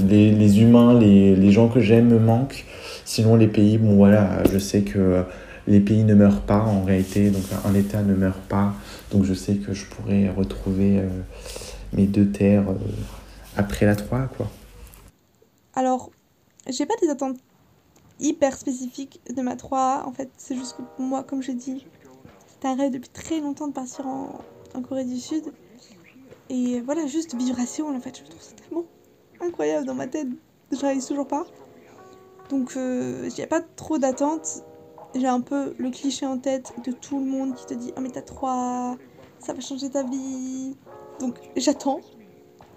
les, 0.07 0.31
les 0.31 0.61
humains, 0.61 0.97
les, 0.97 1.35
les 1.35 1.51
gens 1.51 1.67
que 1.67 1.81
j'aime 1.81 2.07
me 2.07 2.19
manquent. 2.19 2.63
Sinon, 3.03 3.35
les 3.35 3.47
pays, 3.47 3.77
bon 3.77 3.95
voilà, 3.95 4.43
je 4.51 4.57
sais 4.57 4.83
que 4.83 5.25
les 5.67 5.79
pays 5.79 6.03
ne 6.03 6.13
meurent 6.13 6.41
pas 6.41 6.61
en 6.61 6.83
réalité, 6.83 7.29
donc 7.29 7.43
un 7.65 7.73
État 7.73 8.01
ne 8.01 8.13
meurt 8.13 8.41
pas. 8.41 8.73
Donc 9.11 9.23
je 9.23 9.33
sais 9.33 9.55
que 9.55 9.73
je 9.73 9.85
pourrais 9.85 10.29
retrouver 10.29 10.99
euh, 10.99 11.07
mes 11.93 12.05
deux 12.05 12.29
terres 12.29 12.69
euh, 12.69 12.75
après 13.55 13.85
la 13.85 13.95
3, 13.95 14.27
quoi. 14.37 14.49
Alors, 15.75 16.11
j'ai 16.69 16.85
pas 16.85 16.93
des 17.01 17.09
attentes 17.09 17.37
hyper 18.19 18.55
spécifiques 18.57 19.21
de 19.35 19.41
ma 19.41 19.55
3A. 19.55 20.03
En 20.05 20.11
fait, 20.11 20.29
c'est 20.37 20.55
juste 20.55 20.77
que 20.77 20.81
pour 20.81 21.05
moi, 21.05 21.23
comme 21.23 21.41
je 21.41 21.51
dis, 21.51 21.85
c'est 22.47 22.67
un 22.67 22.75
rêve 22.75 22.91
depuis 22.91 23.09
très 23.09 23.39
longtemps 23.39 23.67
de 23.67 23.73
partir 23.73 24.07
en, 24.07 24.39
Corée 24.87 25.05
du 25.05 25.19
Sud. 25.19 25.53
Et 26.49 26.81
voilà, 26.81 27.05
juste 27.07 27.35
Séoul, 27.67 27.95
en 27.95 27.99
fait, 27.99 28.17
je 28.17 28.23
trouve 28.23 28.41
ça 28.41 28.53
tellement 28.53 28.85
incroyable 29.39 29.85
dans 29.85 29.95
ma 29.95 30.07
tête. 30.07 30.27
Je 30.71 30.77
réalise 30.77 31.05
toujours 31.05 31.27
pas. 31.27 31.45
Donc, 32.49 32.75
euh, 32.75 33.29
j'ai 33.35 33.45
pas 33.45 33.61
trop 33.61 33.97
d'attentes. 33.97 34.63
J'ai 35.15 35.27
un 35.27 35.41
peu 35.41 35.75
le 35.77 35.89
cliché 35.91 36.25
en 36.25 36.37
tête 36.39 36.73
de 36.85 36.91
tout 36.91 37.19
le 37.19 37.25
monde 37.25 37.53
qui 37.55 37.65
te 37.65 37.73
dit 37.73 37.91
Ah, 37.95 38.01
mais 38.01 38.09
t'as 38.09 38.21
3 38.21 38.97
ça 39.39 39.53
va 39.53 39.59
changer 39.59 39.89
ta 39.89 40.03
vie. 40.03 40.75
Donc, 41.19 41.35
j'attends 41.57 41.99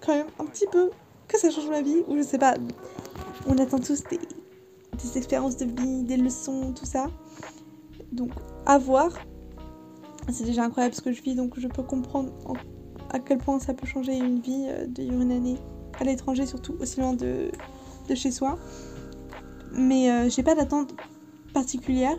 quand 0.05 0.13
même 0.13 0.27
un 0.37 0.45
petit 0.45 0.67
peu 0.71 0.91
que 1.27 1.39
ça 1.39 1.49
change 1.49 1.69
ma 1.69 1.81
vie. 1.81 2.03
Ou 2.07 2.17
je 2.17 2.21
sais 2.23 2.37
pas, 2.37 2.55
on 3.47 3.57
attend 3.57 3.79
tous 3.79 4.03
des, 4.09 4.19
des 5.01 5.17
expériences 5.17 5.55
de 5.57 5.65
vie, 5.65 6.03
des 6.03 6.17
leçons, 6.17 6.73
tout 6.73 6.85
ça. 6.85 7.07
Donc, 8.11 8.31
à 8.65 8.77
voir. 8.77 9.11
C'est 10.29 10.43
déjà 10.43 10.63
incroyable 10.65 10.93
ce 10.93 11.01
que 11.01 11.13
je 11.13 11.21
vis, 11.21 11.35
donc 11.35 11.57
je 11.57 11.69
peux 11.69 11.83
comprendre 11.83 12.33
en- 12.45 12.53
à 13.11 13.19
quel 13.19 13.37
point 13.37 13.59
ça 13.59 13.73
peut 13.73 13.87
changer 13.87 14.17
une 14.17 14.41
vie 14.41 14.65
euh, 14.67 14.85
de 14.85 15.01
une 15.01 15.31
année 15.31 15.55
à 16.01 16.03
l'étranger, 16.03 16.45
surtout 16.45 16.75
aussi 16.81 16.99
loin 16.99 17.13
de, 17.13 17.49
de 18.09 18.15
chez 18.15 18.31
soi. 18.31 18.57
Mais 19.71 20.11
euh, 20.11 20.29
j'ai 20.29 20.43
pas 20.43 20.53
d'attente 20.53 20.93
particulière. 21.57 22.17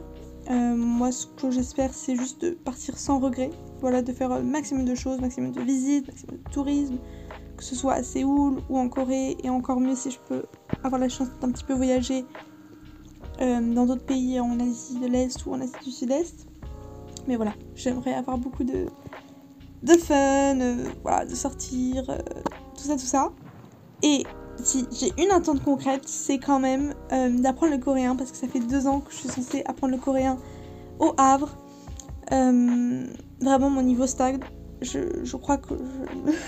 Euh, 0.51 0.74
moi, 0.74 1.12
ce 1.12 1.27
que 1.27 1.48
j'espère, 1.53 1.94
c'est 1.94 2.16
juste 2.16 2.42
de 2.42 2.51
partir 2.51 2.98
sans 2.98 3.20
regret. 3.20 3.51
Voilà, 3.81 4.03
de 4.03 4.12
faire 4.12 4.33
un 4.33 4.42
maximum 4.42 4.85
de 4.85 4.96
choses, 4.96 5.20
maximum 5.20 5.53
de 5.53 5.61
visites, 5.61 6.09
maximum 6.09 6.38
de 6.38 6.51
tourisme, 6.51 6.98
que 7.57 7.62
ce 7.62 7.77
soit 7.77 7.92
à 7.92 8.03
Séoul 8.03 8.61
ou 8.68 8.77
en 8.77 8.88
Corée, 8.88 9.37
et 9.44 9.48
encore 9.48 9.79
mieux 9.79 9.94
si 9.94 10.11
je 10.11 10.18
peux 10.29 10.42
avoir 10.83 11.01
la 11.01 11.09
chance 11.09 11.29
d'un 11.40 11.53
petit 11.53 11.62
peu 11.62 11.74
voyager 11.74 12.24
euh, 13.40 13.74
dans 13.74 13.87
d'autres 13.87 14.05
pays 14.05 14.40
en 14.40 14.59
Asie 14.59 14.98
de 14.98 15.07
l'Est 15.07 15.46
ou 15.46 15.53
en 15.53 15.61
Asie 15.61 15.85
du 15.85 15.92
Sud-Est. 15.92 16.48
Mais 17.29 17.37
voilà, 17.37 17.55
j'aimerais 17.77 18.14
avoir 18.14 18.38
beaucoup 18.38 18.64
de, 18.64 18.87
de 19.85 19.92
fun, 19.92 20.59
euh, 20.61 20.85
voilà, 21.05 21.24
de 21.27 21.35
sortir, 21.37 22.05
tout 22.77 22.83
ça, 22.83 22.94
tout 22.94 23.11
ça. 23.16 23.31
Et 24.03 24.24
si 24.62 24.86
j'ai 24.92 25.12
une 25.22 25.30
attente 25.30 25.62
concrète, 25.62 26.02
c'est 26.06 26.38
quand 26.38 26.60
même 26.60 26.94
euh, 27.12 27.28
d'apprendre 27.30 27.72
le 27.72 27.78
coréen, 27.78 28.16
parce 28.16 28.30
que 28.30 28.36
ça 28.36 28.48
fait 28.48 28.60
deux 28.60 28.86
ans 28.86 29.00
que 29.00 29.12
je 29.12 29.16
suis 29.16 29.28
censée 29.28 29.62
apprendre 29.66 29.94
le 29.94 30.00
coréen 30.00 30.38
au 30.98 31.14
Havre. 31.16 31.56
Euh, 32.32 33.06
vraiment, 33.40 33.70
mon 33.70 33.82
niveau 33.82 34.06
stagne. 34.06 34.40
Je, 34.80 35.24
je 35.24 35.36
crois 35.36 35.58
que 35.58 35.74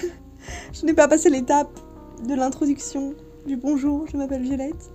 je, 0.73 0.87
n'ai 0.87 0.95
pas 0.95 1.09
passé 1.09 1.31
l'étape 1.31 1.81
de 2.27 2.35
l'introduction 2.35 3.15
du 3.47 3.57
bonjour, 3.57 4.07
je 4.07 4.17
m'appelle 4.17 4.43
Violette. 4.43 4.91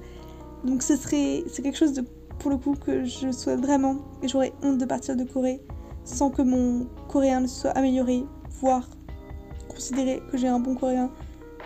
Donc 0.64 0.84
ce 0.84 0.96
serait, 0.96 1.44
c'est 1.52 1.62
quelque 1.62 1.78
chose 1.78 1.94
de, 1.94 2.04
pour 2.40 2.50
le 2.50 2.58
coup, 2.58 2.76
que 2.76 3.04
je 3.04 3.32
souhaite 3.32 3.60
vraiment. 3.60 3.98
Et 4.22 4.28
j'aurais 4.28 4.54
honte 4.64 4.78
de 4.78 4.86
partir 4.86 5.16
de 5.16 5.24
Corée 5.24 5.62
sans 6.06 6.30
que 6.30 6.44
mon 6.44 6.88
coréen 7.10 7.42
ne 7.42 7.48
soit 7.48 7.72
amélioré, 7.72 8.24
voire 8.62 8.88
considérer 9.68 10.22
que 10.32 10.38
j'ai 10.38 10.48
un 10.48 10.60
bon 10.60 10.76
coréen. 10.76 11.12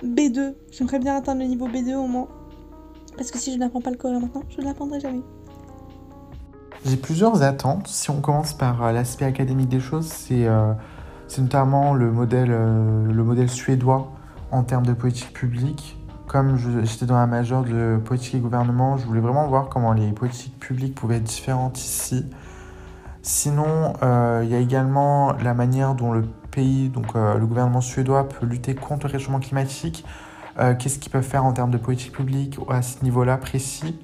B2, 0.04 0.54
j'aimerais 0.72 1.00
bien 1.00 1.16
atteindre 1.16 1.42
le 1.42 1.48
niveau 1.48 1.68
B2 1.68 1.96
au 1.96 2.08
moins. 2.08 2.28
Parce 3.18 3.32
que 3.32 3.38
si 3.38 3.54
je 3.54 3.58
n'apprends 3.58 3.82
pas 3.82 3.92
le 3.92 3.98
coréen 3.98 4.20
maintenant, 4.20 4.44
je 4.50 4.62
ne 4.62 4.66
l'apprendrai 4.66 5.00
jamais. 5.00 5.22
J'ai 6.86 6.96
plusieurs 6.96 7.44
attentes. 7.44 7.88
Si 7.88 8.10
on 8.10 8.22
commence 8.22 8.54
par 8.54 8.82
euh, 8.84 8.92
l'aspect 8.92 9.26
académique 9.26 9.68
des 9.68 9.82
choses, 9.82 10.08
c'est 10.08 10.48
euh, 10.48 10.74
notamment 11.38 11.94
le 11.94 12.12
modèle, 12.12 12.52
euh, 12.52 13.06
le 13.06 13.24
modèle 13.24 13.50
suédois 13.50 14.12
en 14.52 14.64
termes 14.64 14.86
de 14.86 14.94
politique 14.94 15.34
publique. 15.34 15.98
Comme 16.28 16.58
j'étais 16.86 17.06
dans 17.06 17.18
la 17.18 17.28
majeure 17.28 17.64
de 17.64 18.00
politique 18.04 18.36
et 18.36 18.40
gouvernement, 18.40 18.98
je 18.98 19.06
voulais 19.06 19.20
vraiment 19.20 19.48
voir 19.48 19.68
comment 19.68 19.94
les 19.94 20.12
politiques 20.12 20.58
publiques 20.60 20.94
pouvaient 20.94 21.18
être 21.18 21.24
différentes 21.24 21.80
ici. 21.80 22.24
Sinon, 23.22 23.94
euh, 24.02 24.42
il 24.46 24.50
y 24.50 24.56
a 24.56 24.60
également 24.60 25.34
la 25.34 25.54
manière 25.54 25.94
dont 25.94 26.14
le 26.14 26.24
pays, 26.52 26.90
donc 26.90 27.16
euh, 27.16 27.38
le 27.38 27.46
gouvernement 27.46 27.82
suédois, 27.82 28.30
peut 28.30 28.46
lutter 28.46 28.76
contre 28.76 29.08
le 29.08 29.12
réchauffement 29.12 29.40
climatique. 29.40 30.06
Euh, 30.58 30.74
Qu'est-ce 30.76 31.00
qu'ils 31.00 31.12
peuvent 31.12 31.24
faire 31.24 31.44
en 31.44 31.52
termes 31.52 31.72
de 31.72 31.78
politique 31.78 32.14
publique 32.14 32.58
à 32.70 32.82
ce 32.82 33.04
niveau-là 33.04 33.38
précis? 33.38 34.00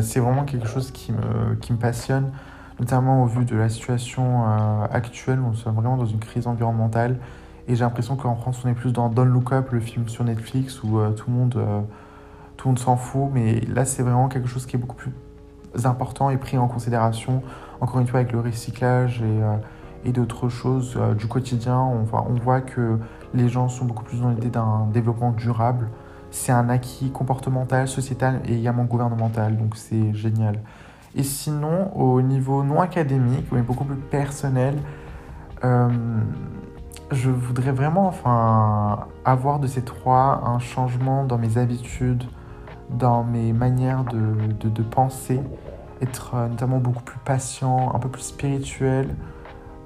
C'est 0.00 0.20
vraiment 0.20 0.44
quelque 0.44 0.66
chose 0.66 0.90
qui 0.92 1.12
me, 1.12 1.76
passionne, 1.76 2.32
notamment 2.80 3.22
au 3.22 3.26
vu 3.26 3.44
de 3.44 3.54
la 3.54 3.68
situation 3.68 4.46
actuelle 4.90 5.40
où 5.40 5.48
nous 5.48 5.56
sommes 5.56 5.74
vraiment 5.74 5.98
dans 5.98 6.06
une 6.06 6.20
crise 6.20 6.46
environnementale. 6.46 7.18
Et 7.66 7.74
j'ai 7.74 7.84
l'impression 7.84 8.16
qu'en 8.16 8.34
France, 8.34 8.62
on 8.64 8.68
est 8.68 8.74
plus 8.74 8.94
dans 8.94 9.10
Don't 9.10 9.28
Look 9.28 9.52
Up, 9.52 9.70
le 9.72 9.80
film 9.80 10.08
sur 10.08 10.24
Netflix, 10.24 10.82
où 10.82 10.98
tout 11.12 11.24
le 11.28 11.34
monde, 11.34 11.52
tout 12.56 12.68
le 12.68 12.70
monde 12.70 12.78
s'en 12.78 12.96
fout. 12.96 13.28
Mais 13.34 13.60
là, 13.60 13.84
c'est 13.84 14.02
vraiment 14.02 14.28
quelque 14.28 14.48
chose 14.48 14.64
qui 14.64 14.76
est 14.76 14.78
beaucoup 14.78 14.96
plus 14.96 15.12
important 15.86 16.30
et 16.30 16.36
pris 16.36 16.58
en 16.58 16.68
considération, 16.68 17.42
encore 17.80 18.00
une 18.00 18.06
fois, 18.06 18.20
avec 18.20 18.32
le 18.32 18.40
recyclage 18.40 19.22
et, 19.22 19.42
euh, 19.42 20.12
d'autres 20.12 20.48
choses 20.48 20.96
euh, 20.96 21.12
du 21.14 21.26
quotidien. 21.26 21.78
On, 21.78 22.02
voit- 22.04 22.26
on 22.30 22.34
voit 22.34 22.60
que 22.62 22.98
les 23.34 23.48
gens 23.50 23.68
sont 23.68 23.84
beaucoup 23.84 24.04
plus 24.04 24.20
dans 24.22 24.30
l'idée 24.30 24.48
d'un 24.48 24.86
développement 24.92 25.32
durable 25.32 25.88
c'est 26.30 26.52
un 26.52 26.68
acquis 26.68 27.10
comportemental, 27.10 27.88
sociétal 27.88 28.40
et 28.44 28.54
également 28.58 28.84
gouvernemental, 28.84 29.56
donc 29.56 29.76
c'est 29.76 30.12
génial. 30.12 30.60
Et 31.14 31.22
sinon, 31.22 31.90
au 31.96 32.20
niveau 32.20 32.62
non 32.62 32.80
académique, 32.82 33.46
mais 33.50 33.62
beaucoup 33.62 33.84
plus 33.84 33.96
personnel, 33.96 34.76
euh, 35.64 35.88
je 37.10 37.30
voudrais 37.30 37.72
vraiment 37.72 38.06
enfin, 38.08 39.06
avoir 39.24 39.58
de 39.58 39.66
ces 39.66 39.82
trois 39.82 40.42
un 40.44 40.58
changement 40.58 41.24
dans 41.24 41.38
mes 41.38 41.56
habitudes, 41.56 42.24
dans 42.90 43.24
mes 43.24 43.52
manières 43.52 44.04
de, 44.04 44.68
de, 44.68 44.82
penser, 44.82 45.40
être 46.00 46.34
euh, 46.34 46.48
notamment 46.48 46.78
beaucoup 46.78 47.02
plus 47.02 47.18
patient, 47.24 47.92
un 47.94 47.98
peu 47.98 48.08
plus 48.08 48.22
spirituel. 48.22 49.14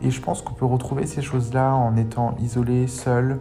Et 0.01 0.11
je 0.11 0.21
pense 0.21 0.43
qu'on 0.43 0.55
peut 0.55 0.67
retrouver 0.67 1.07
ces 1.07 1.23
choses-là 1.23 1.75
en 1.75 1.97
étant 1.97 2.35
isolé, 2.41 2.87
seul, 2.87 3.39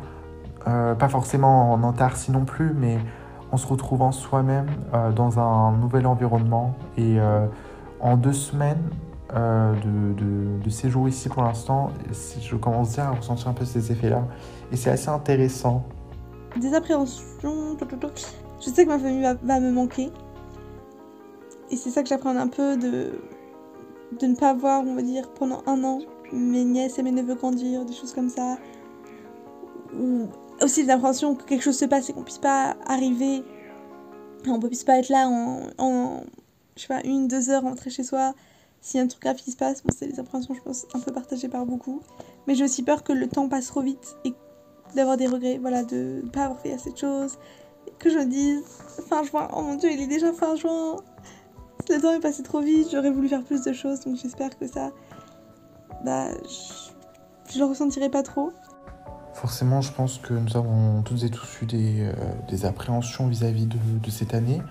euh, 0.67 0.93
pas 0.95 1.09
forcément 1.09 1.73
en 1.73 1.83
antarcie 1.83 2.31
non 2.31 2.45
plus, 2.45 2.73
mais 2.73 2.99
en 3.51 3.57
se 3.57 3.67
retrouvant 3.67 4.11
soi-même 4.11 4.67
euh, 4.93 5.11
dans 5.11 5.39
un 5.39 5.71
nouvel 5.73 6.05
environnement. 6.05 6.75
Et 6.97 7.17
en 7.99 8.17
deux 8.17 8.33
semaines 8.33 8.89
de, 9.33 10.59
de, 10.63 10.69
séjour 10.69 11.07
ici 11.07 11.29
pour 11.29 11.43
l'instant, 11.43 11.91
je 12.41 12.55
commence 12.55 12.89
déjà 12.89 13.07
à 13.07 13.11
ressentir 13.11 13.47
un 13.47 13.53
peu 13.53 13.65
ces 13.65 13.91
effets-là. 13.91 14.23
Et 14.71 14.75
c'est 14.75 14.89
assez 14.89 15.09
intéressant. 15.09 15.83
Des 16.59 16.73
appréhensions, 16.73 17.75
je 18.61 18.69
sais 18.69 18.85
que 18.85 18.89
ma 18.89 18.99
famille 18.99 19.21
va, 19.43 19.59
me 19.59 19.71
manquer. 19.71 20.11
Et 21.69 21.75
c'est 21.75 21.89
ça 21.89 22.03
que 22.03 22.09
j'apprends 22.09 22.35
un 22.35 22.47
peu 22.47 22.77
de, 22.77 23.11
de 24.19 24.27
ne 24.27 24.35
pas 24.35 24.53
voir, 24.53 24.83
on 24.85 24.95
va 24.95 25.01
dire, 25.01 25.31
pendant 25.33 25.63
un 25.65 25.83
an, 25.83 25.99
mes 26.31 26.63
nièces 26.63 26.99
et 26.99 27.03
mes 27.03 27.11
neveux 27.11 27.35
grandir, 27.35 27.85
des 27.85 27.93
choses 27.93 28.13
comme 28.13 28.29
ça. 28.29 28.57
Ou 29.97 30.27
aussi 30.61 30.83
l'impression 30.83 31.35
que 31.35 31.43
quelque 31.43 31.63
chose 31.63 31.77
se 31.77 31.85
passe 31.85 32.09
et 32.09 32.13
qu'on 32.13 32.23
puisse 32.23 32.37
pas 32.37 32.75
arriver, 32.85 33.43
on 34.47 34.59
puisse 34.59 34.83
pas 34.83 34.99
être 34.99 35.09
là 35.09 35.27
en, 35.27 36.23
je 36.75 36.81
sais 36.81 36.87
pas, 36.87 37.01
une, 37.03 37.27
deux 37.27 37.49
heures, 37.49 37.63
rentrer 37.63 37.89
chez 37.89 38.03
soi. 38.03 38.33
S'il 38.81 38.97
y 38.97 39.01
a 39.01 39.03
un 39.03 39.07
truc 39.07 39.21
grave 39.21 39.35
qui 39.35 39.51
se 39.51 39.57
passe, 39.57 39.83
bon, 39.83 39.93
c'est 39.95 40.07
des 40.07 40.19
appréhensions, 40.19 40.55
je 40.55 40.61
pense, 40.61 40.87
un 40.93 40.99
peu 40.99 41.11
partagées 41.11 41.49
par 41.49 41.65
beaucoup. 41.65 42.01
Mais 42.47 42.55
j'ai 42.55 42.63
aussi 42.63 42.83
peur 42.83 43.03
que 43.03 43.13
le 43.13 43.27
temps 43.27 43.47
passe 43.47 43.67
trop 43.67 43.81
vite 43.81 44.15
et 44.25 44.33
d'avoir 44.95 45.17
des 45.17 45.27
regrets, 45.27 45.59
voilà, 45.59 45.83
de 45.83 46.21
ne 46.23 46.29
pas 46.29 46.45
avoir 46.45 46.59
fait 46.59 46.73
assez 46.73 46.91
de 46.91 46.97
choses. 46.97 47.37
Que 47.99 48.09
je 48.09 48.19
dise, 48.19 48.63
fin 49.09 49.23
juin, 49.23 49.47
oh 49.53 49.61
mon 49.61 49.75
dieu, 49.75 49.91
il 49.91 50.01
est 50.01 50.07
déjà 50.07 50.33
fin 50.33 50.55
juin. 50.55 50.97
Le 51.89 52.01
temps 52.01 52.13
est 52.13 52.19
passé 52.19 52.41
trop 52.41 52.61
vite, 52.61 52.87
j'aurais 52.91 53.11
voulu 53.11 53.27
faire 53.27 53.43
plus 53.43 53.63
de 53.63 53.73
choses, 53.73 54.01
donc 54.01 54.15
j'espère 54.15 54.57
que 54.57 54.67
ça, 54.67 54.91
bah, 56.05 56.29
je, 56.43 57.53
je 57.53 57.59
le 57.59 57.65
ressentirai 57.65 58.09
pas 58.09 58.23
trop. 58.23 58.51
Forcément, 59.33 59.81
je 59.81 59.91
pense 59.91 60.17
que 60.17 60.33
nous 60.33 60.57
avons 60.57 61.01
toutes 61.03 61.23
et 61.23 61.29
tous 61.29 61.61
eu 61.61 61.65
des, 61.65 62.01
euh, 62.01 62.13
des 62.47 62.65
appréhensions 62.65 63.27
vis-à-vis 63.27 63.65
-vis 63.65 63.69
de, 63.69 63.99
de, 63.99 64.11
cette 64.11 64.33
année. 64.33 64.61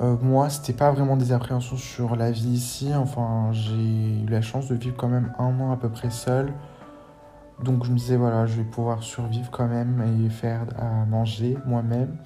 Euh, 0.00 0.16
moi, 0.20 0.50
c'était 0.50 0.72
pas 0.72 0.90
vraiment 0.92 1.16
des 1.16 1.32
appréhensions 1.32 1.76
sur 1.76 2.16
la 2.16 2.30
vie 2.30 2.48
ici. 2.48 2.94
Enfin, 2.94 3.50
j'ai 3.52 4.22
eu 4.22 4.26
la 4.28 4.42
chance 4.42 4.68
de 4.68 4.74
vivre 4.74 4.96
quand 4.96 5.08
même 5.08 5.32
un 5.38 5.58
an 5.60 5.72
à 5.72 5.76
peu 5.76 5.88
près 5.88 6.10
seul. 6.10 6.52
Donc, 7.62 7.84
je 7.84 7.90
me 7.90 7.96
disais, 7.96 8.16
voilà, 8.16 8.46
je 8.46 8.56
vais 8.56 8.64
pouvoir 8.64 9.02
survivre 9.02 9.50
quand 9.50 9.68
même 9.68 10.02
et 10.02 10.28
faire 10.28 10.66
à 10.78 11.04
manger 11.06 11.56
moi-même. 11.66 12.16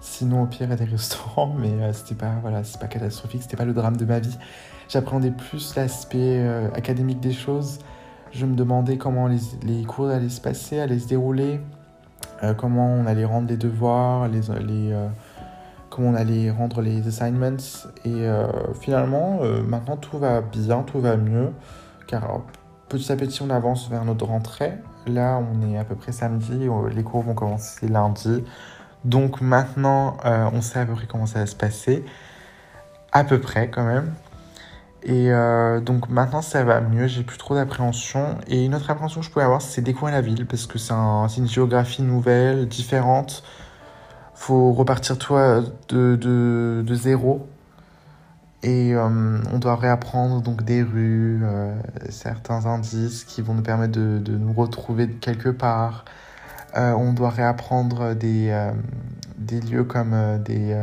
Sinon, 0.00 0.42
au 0.42 0.46
pire, 0.46 0.70
a 0.70 0.76
des 0.76 0.84
restaurants, 0.96 1.54
mais 1.58 1.72
euh, 1.72 1.92
c'était 1.92 2.14
pas, 2.14 2.34
voilà, 2.40 2.62
pas 2.80 2.86
catastrophique, 2.86 3.42
c'était 3.42 3.56
pas 3.56 3.64
le 3.64 3.74
drame 3.74 3.96
de 3.96 4.04
ma 4.04 4.20
vie. 4.20 4.38
J'appréhendais 4.88 5.32
plus 5.32 5.74
l'aspect 5.74 6.38
euh, 6.40 6.70
académique 6.72 7.20
des 7.20 7.32
choses. 7.32 7.80
Je 8.30 8.46
me 8.46 8.54
demandais 8.54 8.98
comment 8.98 9.26
les, 9.26 9.40
les, 9.62 9.84
cours 9.84 10.08
allaient 10.08 10.28
se 10.28 10.40
passer, 10.40 10.78
allaient 10.78 10.98
se 10.98 11.08
dérouler, 11.08 11.60
euh, 12.42 12.54
comment 12.54 12.86
on 12.94 13.06
allait 13.06 13.24
rendre 13.24 13.48
les 13.48 13.56
devoirs, 13.56 14.28
les, 14.28 14.42
les 14.60 14.94
comment 15.98 16.10
on 16.10 16.14
allait 16.14 16.50
rendre 16.50 16.80
les 16.80 17.06
assignments. 17.06 17.56
Et 18.04 18.26
euh, 18.26 18.46
finalement, 18.80 19.40
euh, 19.42 19.62
maintenant, 19.62 19.96
tout 19.96 20.18
va 20.18 20.40
bien, 20.40 20.82
tout 20.82 21.00
va 21.00 21.16
mieux, 21.16 21.50
car 22.06 22.42
petit 22.88 23.12
à 23.12 23.16
petit, 23.16 23.42
on 23.42 23.50
avance 23.50 23.88
vers 23.88 24.04
notre 24.04 24.26
rentrée. 24.26 24.72
Là, 25.06 25.38
on 25.38 25.70
est 25.70 25.78
à 25.78 25.84
peu 25.84 25.94
près 25.94 26.12
samedi, 26.12 26.68
les 26.94 27.02
cours 27.02 27.22
vont 27.22 27.34
commencer 27.34 27.88
lundi. 27.88 28.44
Donc 29.04 29.40
maintenant, 29.40 30.16
euh, 30.24 30.48
on 30.52 30.60
sait 30.60 30.80
à 30.80 30.86
peu 30.86 30.94
près 30.94 31.06
comment 31.06 31.26
ça 31.26 31.40
va 31.40 31.46
se 31.46 31.56
passer. 31.56 32.04
À 33.12 33.24
peu 33.24 33.40
près 33.40 33.70
quand 33.70 33.84
même. 33.84 34.12
Et 35.04 35.30
euh, 35.32 35.80
donc 35.80 36.08
maintenant 36.08 36.42
ça 36.42 36.64
va 36.64 36.80
mieux, 36.80 37.06
j'ai 37.06 37.22
plus 37.22 37.38
trop 37.38 37.54
d'appréhension. 37.54 38.36
Et 38.48 38.64
une 38.64 38.74
autre 38.74 38.90
appréhension 38.90 39.20
que 39.20 39.26
je 39.26 39.30
pouvais 39.30 39.44
avoir, 39.44 39.62
c'est 39.62 39.82
découvrir 39.82 40.14
la 40.14 40.20
ville, 40.20 40.46
parce 40.46 40.66
que 40.66 40.78
c'est 40.78 40.92
un, 40.92 41.28
une 41.28 41.48
géographie 41.48 42.02
nouvelle, 42.02 42.68
différente. 42.68 43.44
Faut 44.34 44.72
repartir 44.72 45.18
toi 45.18 45.62
de 45.88 46.94
zéro. 46.94 47.48
Et 48.62 48.92
euh, 48.94 49.38
on 49.52 49.58
doit 49.58 49.76
réapprendre 49.76 50.42
donc 50.42 50.64
des 50.64 50.82
rues, 50.82 51.40
euh, 51.44 51.74
certains 52.08 52.66
indices 52.66 53.24
qui 53.24 53.40
vont 53.40 53.54
nous 53.54 53.62
permettre 53.62 53.92
de, 53.92 54.36
nous 54.36 54.52
retrouver 54.52 55.08
quelque 55.08 55.48
part. 55.48 56.04
Euh, 56.76 56.92
on 56.92 57.12
doit 57.12 57.30
réapprendre 57.30 58.14
des, 58.14 58.70
des 59.38 59.60
lieux 59.60 59.84
comme 59.84 60.42
des, 60.44 60.76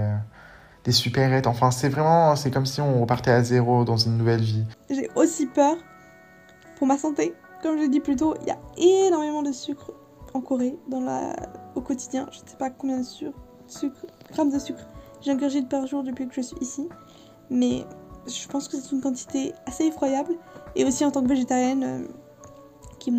des 0.85 0.91
supérettes. 0.91 1.47
Enfin, 1.47 1.69
c'est 1.69 1.89
vraiment, 1.89 2.35
c'est 2.38 2.49
comme 2.49 2.65
si 2.65 2.79
on 2.79 3.01
repartait 3.01 3.31
à 3.31 3.43
zéro 3.43 3.83
dans 3.83 3.97
une 3.97 4.17
nouvelle 4.17 4.41
vie. 4.41 4.63
J'ai 4.89 5.09
aussi 5.15 5.45
peur 5.45 5.75
pour 6.77 6.88
ma 6.88 6.97
santé. 6.97 7.33
Comme 7.61 7.77
je 7.81 7.88
dit 7.88 7.99
plus 7.99 8.15
tôt, 8.15 8.35
il 8.41 8.47
y 8.47 8.51
a 8.51 8.57
énormément 8.77 9.43
de 9.43 9.51
sucre 9.51 9.91
en 10.33 10.39
Corée 10.39 10.77
au 11.75 11.81
quotidien. 11.81 12.27
Je 12.31 12.41
ne 12.41 12.47
sais 12.47 12.57
pas 12.57 12.69
combien 12.69 12.99
de 12.99 13.03
sucre, 13.67 14.05
grammes 14.31 14.51
de 14.51 14.59
sucre 14.59 14.88
j'ingurgite 15.25 15.67
par 15.67 15.88
jour 15.88 16.03
depuis 16.03 16.27
que 16.27 16.35
je 16.35 16.41
suis 16.41 16.57
ici. 16.61 16.88
Mais 17.49 17.86
je 18.27 18.47
pense 18.47 18.67
que 18.67 18.77
c'est 18.77 18.91
une 18.91 19.01
quantité 19.01 19.53
assez 19.65 19.86
effroyable. 19.86 20.34
Et 20.75 20.86
aussi 20.86 21.05
en 21.05 21.12
tant 21.12 21.21
que 21.21 21.27
végétarienne, 21.27 21.84
euh, 21.84 22.08
qui 22.99 23.12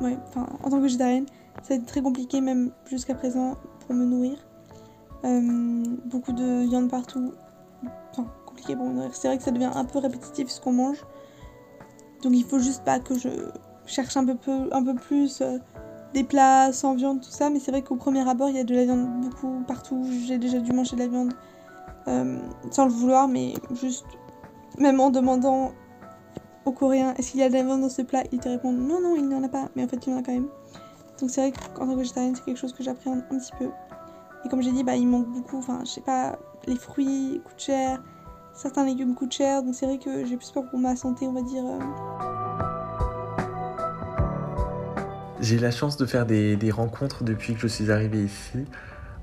ouais, 0.00 0.16
en 0.36 0.70
tant 0.70 0.76
que 0.76 0.82
végétarienne, 0.82 1.26
ça 1.62 1.74
a 1.74 1.76
été 1.76 1.86
très 1.86 2.02
compliqué 2.02 2.40
même 2.40 2.70
jusqu'à 2.86 3.14
présent 3.14 3.56
pour 3.80 3.94
me 3.94 4.04
nourrir. 4.04 4.38
Euh, 5.24 5.84
beaucoup 6.06 6.32
de 6.32 6.66
viande 6.66 6.90
partout. 6.90 7.32
Enfin, 8.12 8.26
compliqué 8.46 8.76
pour 8.76 8.86
me 8.86 8.94
nourrir. 8.94 9.14
C'est 9.14 9.28
vrai 9.28 9.38
que 9.38 9.42
ça 9.42 9.50
devient 9.50 9.70
un 9.74 9.84
peu 9.84 9.98
répétitif 9.98 10.48
ce 10.48 10.60
qu'on 10.60 10.72
mange. 10.72 11.04
Donc 12.22 12.32
il 12.34 12.44
faut 12.44 12.58
juste 12.58 12.84
pas 12.84 13.00
que 13.00 13.18
je 13.18 13.28
cherche 13.86 14.16
un 14.16 14.24
peu, 14.24 14.34
peu, 14.34 14.68
un 14.72 14.84
peu 14.84 14.94
plus 14.94 15.40
euh, 15.40 15.58
des 16.14 16.24
plats 16.24 16.72
sans 16.72 16.94
viande, 16.94 17.20
tout 17.20 17.30
ça. 17.30 17.50
Mais 17.50 17.58
c'est 17.58 17.70
vrai 17.70 17.82
qu'au 17.82 17.96
premier 17.96 18.26
abord, 18.28 18.48
il 18.48 18.56
y 18.56 18.60
a 18.60 18.64
de 18.64 18.74
la 18.74 18.84
viande 18.84 19.20
beaucoup 19.20 19.62
partout. 19.66 20.06
J'ai 20.26 20.38
déjà 20.38 20.58
dû 20.58 20.72
manger 20.72 20.96
de 20.96 21.00
la 21.00 21.08
viande 21.08 21.32
euh, 22.08 22.38
sans 22.70 22.86
le 22.86 22.92
vouloir, 22.92 23.28
mais 23.28 23.54
juste, 23.80 24.06
même 24.78 25.00
en 25.00 25.10
demandant 25.10 25.72
aux 26.64 26.72
Coréens 26.72 27.14
est-ce 27.16 27.32
qu'il 27.32 27.40
y 27.40 27.42
a 27.42 27.48
de 27.48 27.54
la 27.54 27.62
viande 27.62 27.80
dans 27.82 27.88
ce 27.88 28.02
plat, 28.02 28.22
ils 28.32 28.38
te 28.38 28.48
répondent 28.48 28.78
non, 28.78 29.00
non, 29.00 29.16
il 29.16 29.28
n'y 29.28 29.34
en 29.34 29.42
a 29.42 29.48
pas. 29.48 29.68
Mais 29.76 29.84
en 29.84 29.88
fait, 29.88 30.06
il 30.06 30.12
y 30.12 30.14
en 30.14 30.18
a 30.18 30.22
quand 30.22 30.32
même. 30.32 30.48
Donc 31.20 31.30
c'est 31.30 31.40
vrai 31.40 31.52
qu'en 31.52 31.86
tant 31.86 31.92
que 31.92 31.98
végétarienne, 31.98 32.34
c'est 32.34 32.44
quelque 32.44 32.58
chose 32.58 32.72
que 32.72 32.82
j'appréhende 32.82 33.22
un 33.30 33.38
petit 33.38 33.52
peu. 33.58 33.70
Et 34.44 34.48
comme 34.48 34.62
j'ai 34.62 34.72
dit, 34.72 34.84
bah, 34.84 34.96
il 34.96 35.06
manque 35.06 35.28
beaucoup. 35.28 35.58
Enfin, 35.58 35.80
je 35.84 35.90
sais 35.90 36.00
pas, 36.00 36.38
les 36.66 36.76
fruits 36.76 37.42
coûtent 37.44 37.60
cher, 37.60 38.02
certains 38.54 38.84
légumes 38.84 39.14
coûtent 39.14 39.32
cher. 39.32 39.62
Donc 39.62 39.74
c'est 39.74 39.86
vrai 39.86 39.98
que 39.98 40.24
j'ai 40.24 40.36
plus 40.36 40.50
peur 40.50 40.64
pour 40.70 40.78
ma 40.78 40.96
santé, 40.96 41.26
on 41.26 41.32
va 41.32 41.42
dire. 41.42 41.64
Euh... 41.64 41.78
J'ai 45.40 45.58
la 45.58 45.70
chance 45.70 45.96
de 45.96 46.04
faire 46.04 46.26
des, 46.26 46.56
des, 46.56 46.70
rencontres 46.70 47.24
depuis 47.24 47.54
que 47.54 47.60
je 47.60 47.66
suis 47.66 47.90
arrivé 47.90 48.24
ici. 48.24 48.66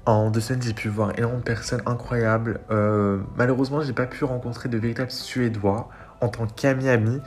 En 0.08 0.32
deux 0.32 0.40
semaines, 0.40 0.62
j'ai 0.62 0.74
pu 0.74 0.88
voir 0.88 1.12
énormément 1.18 1.40
de 1.40 1.44
personnes 1.44 1.82
incroyables. 1.86 2.62
Euh, 2.72 3.20
malheureusement, 3.36 3.82
j'ai 3.82 3.92
pas 3.92 4.06
pu 4.06 4.24
rencontrer 4.24 4.70
de 4.70 4.78
véritables 4.78 5.12
Suédois 5.12 5.90
en 6.22 6.30
tant 6.30 6.48
qu'ami-ami. 6.48 7.22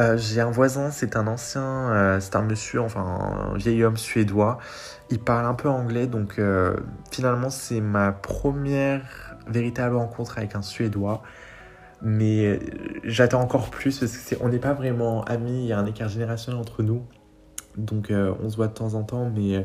Euh, 0.00 0.16
j'ai 0.18 0.40
un 0.40 0.50
voisin, 0.50 0.90
c'est 0.90 1.14
un 1.14 1.28
ancien, 1.28 1.62
euh, 1.62 2.18
c'est 2.18 2.34
un 2.34 2.42
monsieur, 2.42 2.80
enfin 2.80 3.52
un 3.52 3.56
vieil 3.56 3.84
homme 3.84 3.96
suédois. 3.96 4.58
Il 5.08 5.20
parle 5.20 5.46
un 5.46 5.54
peu 5.54 5.68
anglais, 5.68 6.08
donc 6.08 6.40
euh, 6.40 6.76
finalement 7.12 7.48
c'est 7.48 7.80
ma 7.80 8.10
première 8.10 9.36
véritable 9.46 9.94
rencontre 9.94 10.36
avec 10.38 10.56
un 10.56 10.62
suédois. 10.62 11.22
Mais 12.02 12.58
j'attends 13.04 13.40
encore 13.40 13.70
plus 13.70 14.00
parce 14.00 14.34
qu'on 14.34 14.48
n'est 14.48 14.58
pas 14.58 14.74
vraiment 14.74 15.22
amis, 15.24 15.62
il 15.62 15.66
y 15.66 15.72
a 15.72 15.78
un 15.78 15.86
écart 15.86 16.08
générationnel 16.08 16.60
entre 16.60 16.82
nous. 16.82 17.06
Donc 17.76 18.12
on 18.12 18.50
se 18.50 18.56
voit 18.56 18.66
de 18.66 18.74
temps 18.74 18.94
en 18.94 19.04
temps, 19.04 19.30
mais 19.34 19.64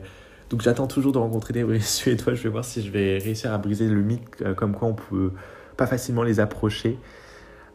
donc 0.52 0.62
j'attends 0.62 0.86
toujours 0.86 1.12
de 1.12 1.18
rencontrer 1.18 1.54
des 1.54 1.80
suédois. 1.80 2.36
Je 2.36 2.44
vais 2.44 2.50
voir 2.50 2.66
si 2.66 2.84
je 2.84 2.92
vais 2.92 3.18
réussir 3.18 3.52
à 3.52 3.58
briser 3.58 3.88
le 3.88 4.02
mythe 4.02 4.44
comme 4.56 4.76
quoi 4.76 4.88
on 4.90 4.94
peut 4.94 5.32
pas 5.78 5.88
facilement 5.88 6.22
les 6.22 6.40
approcher. 6.40 7.00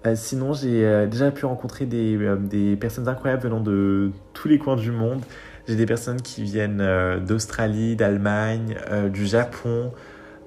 Euh, 0.06 0.14
sinon, 0.14 0.52
j'ai 0.52 0.84
euh, 0.84 1.06
déjà 1.06 1.30
pu 1.30 1.46
rencontrer 1.46 1.86
des, 1.86 2.16
euh, 2.16 2.36
des, 2.36 2.76
personnes 2.76 3.08
incroyables 3.08 3.42
venant 3.42 3.60
de 3.60 4.12
tous 4.34 4.48
les 4.48 4.58
coins 4.58 4.76
du 4.76 4.92
monde. 4.92 5.20
J'ai 5.66 5.74
des 5.74 5.86
personnes 5.86 6.22
qui 6.22 6.44
viennent 6.44 6.80
d'Australie, 7.26 7.96
d'Allemagne, 7.96 8.76
du 9.12 9.26
Japon, 9.26 9.90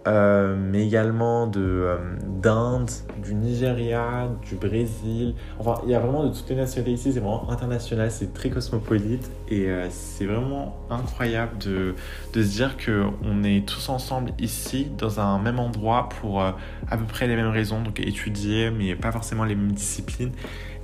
euh, 0.08 0.56
mais 0.58 0.86
également 0.86 1.52
euh, 1.58 1.98
d'Inde, 2.42 2.90
du 3.22 3.36
Nigeria, 3.36 4.30
du 4.48 4.56
Brésil. 4.56 5.36
Enfin, 5.60 5.82
il 5.84 5.92
y 5.92 5.96
a 5.96 6.00
vraiment 6.00 6.24
de 6.24 6.34
toutes 6.34 6.50
les 6.50 6.56
nationalités 6.56 6.94
ici, 7.00 7.14
c'est 7.14 7.20
vraiment 7.20 7.50
international, 7.50 8.10
c'est 8.10 8.34
très 8.34 8.50
cosmopolite 8.50 9.30
et 9.50 9.70
euh, 9.70 9.88
c'est 9.90 10.26
vraiment 10.26 10.78
incroyable 10.90 11.58
de, 11.58 11.96
de 12.34 12.44
se 12.44 12.48
dire 12.48 12.76
qu'on 12.78 13.44
est 13.44 13.68
tous 13.68 13.90
ensemble 13.90 14.32
ici, 14.40 14.88
dans 14.98 15.20
un 15.20 15.38
même 15.40 15.60
endroit 15.60 16.10
pour 16.22 16.42
à 16.42 16.56
peu 16.90 17.06
près 17.06 17.28
les 17.28 17.36
mêmes 17.36 17.50
raisons, 17.50 17.82
donc 17.82 18.00
étudier, 18.00 18.72
mais 18.72 18.96
pas 18.96 19.12
forcément 19.12 19.44
les 19.44 19.56
mêmes 19.56 19.74
disciplines. 19.74 20.32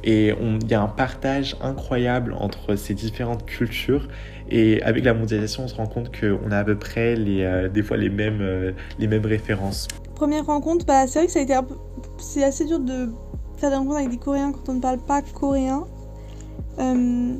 Et 0.05 0.33
il 0.39 0.69
y 0.69 0.73
a 0.75 0.81
un 0.81 0.87
partage 0.87 1.57
incroyable 1.61 2.35
entre 2.37 2.75
ces 2.75 2.93
différentes 2.93 3.45
cultures. 3.45 4.07
Et 4.49 4.81
avec 4.83 5.03
la 5.03 5.15
mondialisation, 5.15 5.63
on 5.63 5.67
se 5.67 5.75
rend 5.75 5.87
compte 5.87 6.11
qu'on 6.17 6.51
a 6.51 6.59
à 6.59 6.63
peu 6.63 6.77
près 6.77 7.15
euh, 7.17 7.67
des 7.67 7.81
fois 7.81 7.97
les 7.97 8.09
mêmes, 8.09 8.41
euh, 8.41 8.71
les 8.99 9.07
mêmes 9.07 9.25
références. 9.25 9.87
Première 10.13 10.45
rencontre, 10.45 10.85
bah, 10.85 11.07
c'est 11.07 11.25
vrai 11.25 11.27
que 11.27 11.67
c'est 12.19 12.43
assez 12.43 12.65
dur 12.65 12.79
de 12.79 13.09
faire 13.57 13.71
des 13.71 13.77
rencontres 13.77 13.97
avec 13.97 14.11
des 14.11 14.17
Coréens 14.17 14.51
quand 14.51 14.71
on 14.71 14.75
ne 14.75 14.79
parle 14.81 14.99
pas 14.99 15.23
coréen. 15.23 15.85
Euh, 16.77 17.33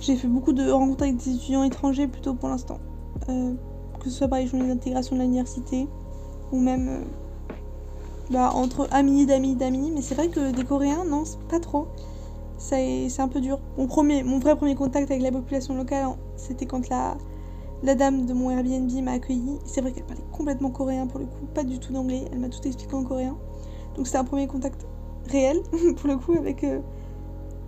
j'ai 0.00 0.16
fait 0.16 0.28
beaucoup 0.28 0.54
de 0.54 0.70
rencontres 0.70 1.02
avec 1.02 1.18
des 1.18 1.34
étudiants 1.34 1.64
étrangers 1.64 2.08
plutôt 2.08 2.34
pour 2.34 2.48
l'instant. 2.48 2.80
que 3.26 4.04
ce 4.04 4.10
soit 4.10 4.28
par 4.28 4.38
les 4.38 4.46
journées 4.46 4.68
d'intégration 4.68 5.14
de 5.14 5.20
l'université 5.20 5.86
ou 6.50 6.58
même 6.58 7.04
bah, 8.32 8.50
entre 8.54 8.88
amis 8.90 9.26
d'amis 9.26 9.54
d'amis, 9.54 9.92
mais 9.94 10.00
c'est 10.00 10.14
vrai 10.14 10.28
que 10.28 10.52
des 10.52 10.64
Coréens, 10.64 11.04
non, 11.04 11.24
pas 11.48 11.60
trop. 11.60 11.88
C'est 12.56 13.08
un 13.18 13.28
peu 13.28 13.40
dur. 13.40 13.58
Mon, 13.76 13.86
premier, 13.86 14.22
mon 14.22 14.38
vrai 14.38 14.56
premier 14.56 14.74
contact 14.74 15.10
avec 15.10 15.22
la 15.22 15.32
population 15.32 15.74
locale, 15.76 16.06
c'était 16.36 16.64
quand 16.64 16.88
la, 16.88 17.16
la 17.82 17.94
dame 17.94 18.24
de 18.24 18.32
mon 18.32 18.50
Airbnb 18.50 18.90
m'a 19.02 19.12
accueilli. 19.12 19.58
C'est 19.64 19.80
vrai 19.80 19.92
qu'elle 19.92 20.04
parlait 20.04 20.22
complètement 20.32 20.70
coréen 20.70 21.06
pour 21.06 21.18
le 21.18 21.26
coup, 21.26 21.46
pas 21.54 21.64
du 21.64 21.78
tout 21.78 21.92
d'anglais. 21.92 22.24
Elle 22.32 22.38
m'a 22.38 22.48
tout 22.48 22.62
expliqué 22.64 22.94
en 22.94 23.04
coréen. 23.04 23.36
Donc 23.96 24.06
c'était 24.06 24.18
un 24.18 24.24
premier 24.24 24.46
contact 24.46 24.86
réel 25.28 25.60
pour 25.96 26.08
le 26.08 26.16
coup 26.16 26.32
avec, 26.32 26.64
euh, 26.64 26.78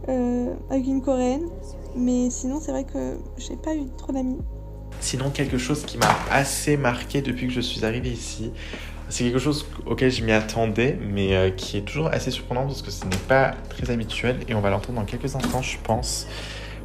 euh, 0.09 0.55
avec 0.71 0.87
une 0.87 1.03
coréenne. 1.03 1.49
Mais 1.97 2.31
sinon, 2.31 2.61
c'est 2.61 2.71
vrai 2.71 2.85
que 2.85 3.19
j'ai 3.37 3.57
pas 3.57 3.75
eu 3.75 3.87
trop 3.97 4.13
d'amis. 4.13 4.39
Sinon, 5.01 5.31
quelque 5.31 5.59
chose 5.59 5.85
qui 5.85 5.99
m'a 5.99 6.17
assez 6.31 6.77
marqué 6.77 7.21
depuis 7.21 7.49
que 7.49 7.53
je 7.53 7.61
suis 7.61 7.85
arrivée 7.85 8.11
ici, 8.11 8.53
c'est 9.09 9.25
quelque 9.25 9.39
chose 9.39 9.67
auquel 9.87 10.11
je 10.11 10.23
m'y 10.25 10.33
attendais, 10.33 10.99
mais 11.01 11.37
euh, 11.37 11.51
qui 11.51 11.77
est 11.79 11.83
toujours 11.83 12.09
assez 12.09 12.31
surprenant 12.31 12.67
parce 12.67 12.83
que 12.83 12.91
ce 12.91 13.05
n'est 13.05 13.17
pas 13.29 13.55
très 13.69 13.91
habituel 13.91 14.37
et 14.49 14.55
on 14.55 14.61
va 14.61 14.71
l'entendre 14.71 14.99
dans 14.99 15.05
quelques 15.05 15.35
instants, 15.37 15.63
je 15.63 15.77
pense. 15.83 16.27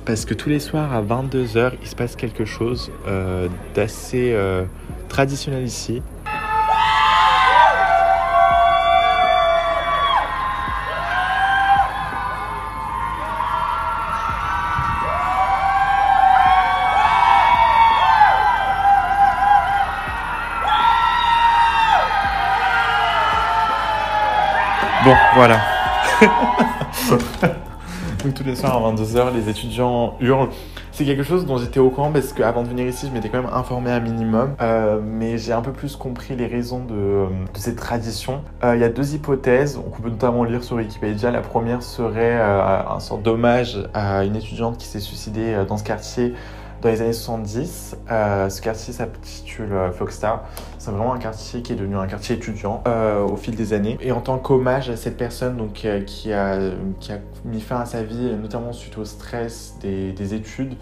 Parce 0.06 0.26
que 0.26 0.34
tous 0.34 0.50
les 0.50 0.60
soirs 0.60 0.94
à 0.94 1.02
22h, 1.02 1.74
il 1.82 1.88
se 1.88 1.96
passe 1.96 2.16
quelque 2.16 2.46
chose 2.46 2.92
euh, 3.08 3.48
d'assez 3.76 4.32
euh, 4.34 4.66
traditionnel 5.08 5.64
ici. 5.64 6.02
Voilà. 25.36 25.60
Donc 28.24 28.34
tous 28.34 28.44
les 28.44 28.56
soirs 28.56 28.76
à 28.76 28.92
22h, 28.92 29.34
les 29.34 29.48
étudiants 29.50 30.16
hurlent. 30.20 30.50
C'est 30.92 31.06
quelque 31.06 31.24
chose 31.24 31.46
dont 31.46 31.58
j'étais 31.58 31.80
au 31.80 31.90
courant 31.90 32.12
parce 32.12 32.34
qu'avant 32.34 32.64
de 32.64 32.68
venir 32.68 32.86
ici, 32.86 33.08
je 33.08 33.14
m'étais 33.14 33.30
quand 33.30 33.42
même 33.42 33.54
informé 33.54 33.92
un 33.92 34.02
minimum. 34.02 34.56
Euh, 34.60 35.00
mais 35.02 35.38
j'ai 35.38 35.54
un 35.54 35.62
peu 35.62 35.72
plus 35.72 35.96
compris 35.96 36.36
les 36.36 36.46
raisons 36.46 36.84
de, 36.84 37.28
cette 37.54 37.78
tradition. 37.78 38.42
Euh, 38.66 38.76
il 38.76 38.82
y 38.82 38.84
a 38.84 38.90
deux 38.90 39.16
hypothèses. 39.16 39.78
On 39.78 40.02
peut 40.02 40.10
notamment 40.10 40.44
lire 40.44 40.62
sur 40.62 40.76
Wikipédia. 40.76 41.32
La 41.32 41.40
première 41.40 41.84
serait 41.84 42.38
euh, 42.38 42.82
un 42.90 43.00
sort 43.00 43.20
d'hommage 43.20 43.78
à 43.94 44.26
une 44.26 44.36
étudiante 44.36 44.78
qui 44.78 44.88
s'est 44.88 45.00
suicidée 45.00 45.64
dans 45.70 45.78
ce 45.78 45.86
quartier 45.86 46.34
dans 46.82 46.90
les 46.90 47.02
années 47.02 47.14
70. 47.14 47.98
Euh, 48.10 48.50
ce 48.50 48.62
quartier 48.62 48.94
s'intitule 48.94 49.74
euh, 49.74 49.92
Foxstar. 49.92 50.44
C'est 50.78 50.92
vraiment 50.92 51.14
un 51.14 51.20
quartier 51.20 51.62
qui 51.62 51.74
est 51.74 51.76
devenu 51.76 51.98
un 51.98 52.08
quartier 52.08 52.36
étudiant 52.36 52.84
euh, 52.88 53.22
au 53.24 53.36
fil 53.36 53.56
des 53.56 53.74
années. 53.74 53.98
Et 54.02 54.12
en 54.12 54.22
tant 54.22 54.38
qu'hommage 54.38 54.90
à 54.90 54.98
cette 54.98 55.18
personne 55.18 55.58
donc, 55.58 55.74
qui, 56.06 56.32
a, 56.32 56.58
mis 57.46 57.62
fin 57.62 57.82
à 57.82 57.86
sa 57.86 58.04
vie, 58.04 58.34
notamment 58.42 58.74
suite 58.74 58.98
au 58.98 59.06
stress 59.06 59.76
des, 59.82 60.12
des 60.14 60.34
études, 60.34 60.76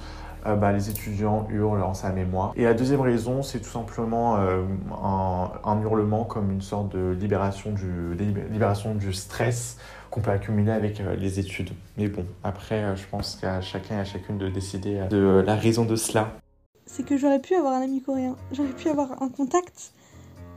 bah, 0.46 0.72
les 0.72 0.90
étudiants 0.90 1.46
hurlent 1.50 1.84
en 1.84 1.94
sa 1.94 2.12
mémoire. 2.12 2.54
Et 2.56 2.64
la 2.64 2.74
deuxième 2.74 3.02
raison, 3.02 3.44
c'est 3.44 3.60
tout 3.60 3.70
simplement 3.70 4.38
un, 4.38 5.82
hurlement 5.82 6.24
comme 6.24 6.52
une 6.52 6.62
sorte 6.62 6.96
de 6.96 7.12
libération 7.12 7.74
du 7.74 9.14
stress 9.14 9.78
qu'on 10.10 10.22
peut 10.22 10.32
accumuler 10.32 10.72
avec 10.72 11.00
euh, 11.00 11.16
les 11.16 11.40
études. 11.40 11.72
Mais 11.98 12.08
bon, 12.08 12.26
après, 12.44 12.84
euh, 12.84 12.96
je 12.96 13.06
pense 13.08 13.36
qu'à 13.36 13.62
chacun 13.62 13.98
et 13.98 14.00
à 14.00 14.06
chacune 14.06 14.38
de 14.38 14.50
décider 14.50 15.00
euh, 15.00 15.08
de 15.08 15.46
la 15.46 15.56
raison 15.56 15.86
de 15.86 15.96
cela. 15.96 16.38
C'est 16.86 17.06
que 17.06 17.18
j'aurais 17.18 17.42
pu 17.42 17.56
avoir 17.56 17.74
un 17.74 17.82
ami 17.82 18.02
coréen, 18.02 18.36
j'aurais 18.52 18.74
pu 18.74 18.88
avoir 18.90 19.22
un 19.22 19.30
contact 19.30 19.92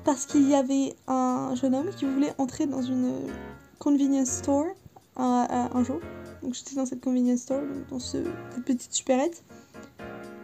parce 0.04 0.26
qu'il 0.26 0.48
y 0.48 0.54
avait 0.54 0.94
un 1.08 1.54
jeune 1.54 1.74
homme 1.74 1.90
qui 1.96 2.04
voulait 2.04 2.32
entrer 2.38 2.66
dans 2.66 2.82
une 2.82 3.12
convenience 3.78 4.28
store 4.28 4.66
un, 5.16 5.84
jour. 5.84 6.00
Donc 6.42 6.54
j'étais 6.54 6.76
dans 6.76 6.86
cette 6.86 7.02
convenience 7.02 7.40
store, 7.40 7.60
dans 7.90 7.98
ce, 7.98 8.18
cette 8.54 8.64
petite 8.64 8.94
supérette. 8.94 9.42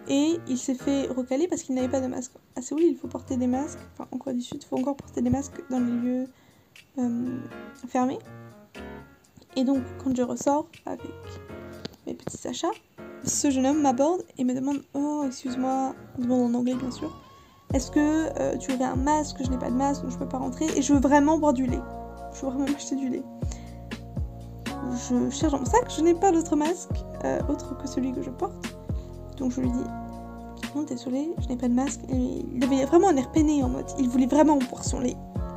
Et 0.09 0.39
il 0.47 0.59
s'est 0.59 0.75
fait 0.75 1.07
recaler 1.07 1.49
parce 1.49 1.63
qu'il 1.63 1.75
n'avait 1.75 1.89
pas 1.89 2.01
de 2.01 2.07
masque. 2.09 2.33
À 2.57 2.63
Séoul, 2.63 2.83
il 2.83 2.97
faut 2.97 3.09
porter 3.09 3.37
des 3.37 3.47
masques. 3.47 3.79
Enfin, 3.95 4.09
en 4.13 4.19
Corée 4.19 4.35
du 4.35 4.43
Sud, 4.43 4.59
il 4.63 4.67
faut 4.67 4.77
encore 4.77 4.97
porter 4.97 5.23
des 5.23 5.31
masques 5.31 5.63
dans 5.71 5.79
les 5.79 5.93
lieux 5.93 6.29
fermés. 7.89 8.19
Et 9.57 9.65
donc, 9.65 9.83
quand 10.03 10.15
je 10.15 10.23
ressors 10.23 10.67
avec 10.85 11.11
mes 12.07 12.15
petits 12.15 12.47
achats, 12.47 12.69
ce 13.25 13.51
jeune 13.51 13.67
homme 13.67 13.81
m'aborde 13.81 14.23
et 14.39 14.45
me 14.45 14.55
demande 14.55 14.83
Oh, 14.95 15.25
excuse-moi, 15.27 15.95
demande 16.19 16.55
en 16.55 16.59
anglais 16.59 16.75
bien 16.75 16.91
sûr, 16.91 17.11
est-ce 17.75 17.91
que 17.91 18.29
euh, 18.41 18.57
tu 18.59 18.73
aurais 18.73 18.85
un 18.85 18.97
masque? 18.97 19.39
Je 19.43 19.51
n'ai 19.51 19.59
pas 19.59 19.71
de 19.71 19.75
masque, 19.75 20.03
donc 20.03 20.13
je 20.13 20.19
peux 20.19 20.29
pas 20.29 20.39
rentrer. 20.39 20.67
Et 20.77 20.83
je 20.83 20.93
veux 20.93 21.01
vraiment 21.01 21.39
boire 21.39 21.53
du 21.53 21.67
lait. 21.67 21.81
Je 22.35 22.43
veux 22.43 22.49
vraiment 22.53 22.71
m'acheter 22.71 22.97
du 22.97 23.09
lait. 23.09 23.23
Je 25.09 25.31
cherche 25.31 25.53
dans 25.53 25.59
mon 25.59 25.65
sac, 25.65 25.91
je 25.95 26.01
n'ai 26.01 26.15
pas 26.15 26.31
d'autre 26.31 26.55
masque 26.55 26.91
euh, 27.25 27.41
autre 27.49 27.77
que 27.77 27.89
celui 27.89 28.13
que 28.13 28.23
je 28.23 28.31
porte. 28.31 28.77
Donc 29.37 29.53
je 29.53 29.61
lui 29.61 29.71
dis 29.71 30.75
Non, 30.75 30.83
désolé, 30.85 31.35
je 31.39 31.49
n'ai 31.49 31.57
pas 31.57 31.69
de 31.69 31.75
masque. 31.75 32.01
Il 32.09 32.63
avait 32.63 32.85
vraiment 32.85 33.09
un 33.09 33.17
air 33.17 33.31
peiné 33.33 33.63
en 33.65 33.69
mode 33.69 33.87
il 33.99 34.09
voulait 34.09 34.27
vraiment 34.27 34.59
boire 34.59 34.85
son 34.85 35.01
lait. 35.01 35.17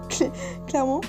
Clairement. 0.67 1.01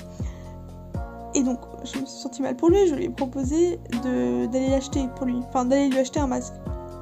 Et 1.33 1.43
donc, 1.43 1.59
je 1.83 1.99
me 1.99 2.05
suis 2.05 2.19
sentie 2.19 2.41
mal 2.41 2.55
pour 2.55 2.69
lui, 2.69 2.87
je 2.87 2.95
lui 2.95 3.05
ai 3.05 3.09
proposé 3.09 3.79
d'aller 4.03 4.69
l'acheter 4.69 5.07
pour 5.15 5.25
lui, 5.25 5.37
enfin 5.47 5.65
d'aller 5.65 5.89
lui 5.89 5.99
acheter 5.99 6.19
un 6.19 6.27
masque. 6.27 6.53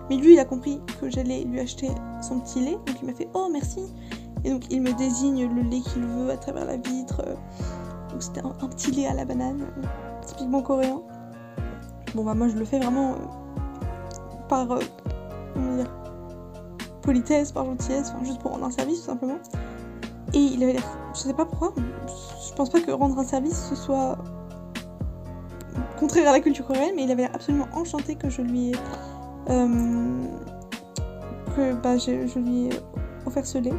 Mais 0.10 0.18
lui, 0.18 0.34
il 0.34 0.40
a 0.40 0.46
compris 0.46 0.82
que 1.00 1.10
j'allais 1.10 1.44
lui 1.44 1.60
acheter 1.60 1.90
son 2.22 2.40
petit 2.40 2.60
lait, 2.60 2.78
donc 2.86 2.96
il 3.02 3.08
m'a 3.08 3.14
fait 3.14 3.30
Oh 3.34 3.48
merci 3.52 3.82
Et 4.44 4.50
donc 4.52 4.64
il 4.70 4.82
me 4.82 4.92
désigne 4.94 5.48
le 5.54 5.62
lait 5.62 5.82
qu'il 5.82 6.04
veut 6.04 6.30
à 6.32 6.38
travers 6.38 6.66
la 6.66 6.78
vitre. 6.78 7.24
Donc 8.10 8.24
c'était 8.24 8.42
un, 8.42 8.68
petit 8.68 8.92
lait 8.92 9.08
à 9.08 9.14
la 9.14 9.26
banane, 9.26 9.66
typiquement 10.26 10.62
coréen. 10.62 11.02
Bon 12.16 12.24
bah 12.24 12.34
moi 12.34 12.48
je 12.48 12.56
le 12.56 12.66
fais 12.66 12.80
vraiment 12.80 13.12
euh, 13.12 13.16
par 14.48 14.72
euh, 14.72 14.80
comment 15.54 15.76
dire, 15.76 15.92
politesse, 17.04 17.52
par 17.52 17.66
gentillesse, 17.66 18.12
enfin 18.14 18.26
juste 18.26 18.40
pour 18.42 18.52
rendre 18.52 18.66
un 18.66 18.72
service 18.72 19.02
tout 19.02 19.06
simplement. 19.06 19.38
Et 20.34 20.40
il 20.40 20.64
avait 20.64 20.74
l'air, 20.74 20.84
je 21.14 21.20
sais 21.20 21.34
pas 21.34 21.46
pourquoi, 21.46 21.74
je 22.48 22.54
pense 22.54 22.70
pas 22.70 22.82
que 22.82 22.92
rendre 22.92 23.18
un 23.18 23.24
service 23.24 23.70
ce 23.70 23.76
soit 23.76 24.18
contraire 26.00 26.30
à 26.30 26.32
la 26.32 26.40
culture 26.40 26.66
coréenne, 26.66 26.94
mais 26.96 27.04
il 27.04 27.12
avait 27.12 27.24
l'air 27.24 27.32
absolument 27.34 27.68
enchanté 27.74 28.16
que 28.16 28.30
je 28.30 28.42
lui 28.42 28.70
ai. 28.70 28.76
Euh, 29.50 30.24
que 31.56 31.74
bah, 31.74 31.98
je, 31.98 32.40
lui 32.40 32.68
ai 32.68 32.70
offert 33.26 33.46
ce 33.46 33.58
lait. 33.58 33.74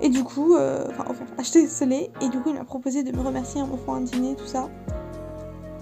Et 0.00 0.08
du 0.08 0.24
coup, 0.24 0.54
euh, 0.54 0.86
enfin, 0.90 1.04
offert, 1.10 1.26
acheté 1.38 1.66
ce 1.66 1.84
lait, 1.84 2.10
et 2.20 2.28
du 2.28 2.40
coup, 2.40 2.50
il 2.50 2.56
m'a 2.56 2.64
proposé 2.64 3.02
de 3.02 3.16
me 3.16 3.22
remercier 3.22 3.62
en 3.62 3.66
m'offrant 3.66 3.94
un 3.94 4.00
dîner, 4.00 4.34
tout 4.34 4.46
ça. 4.46 4.68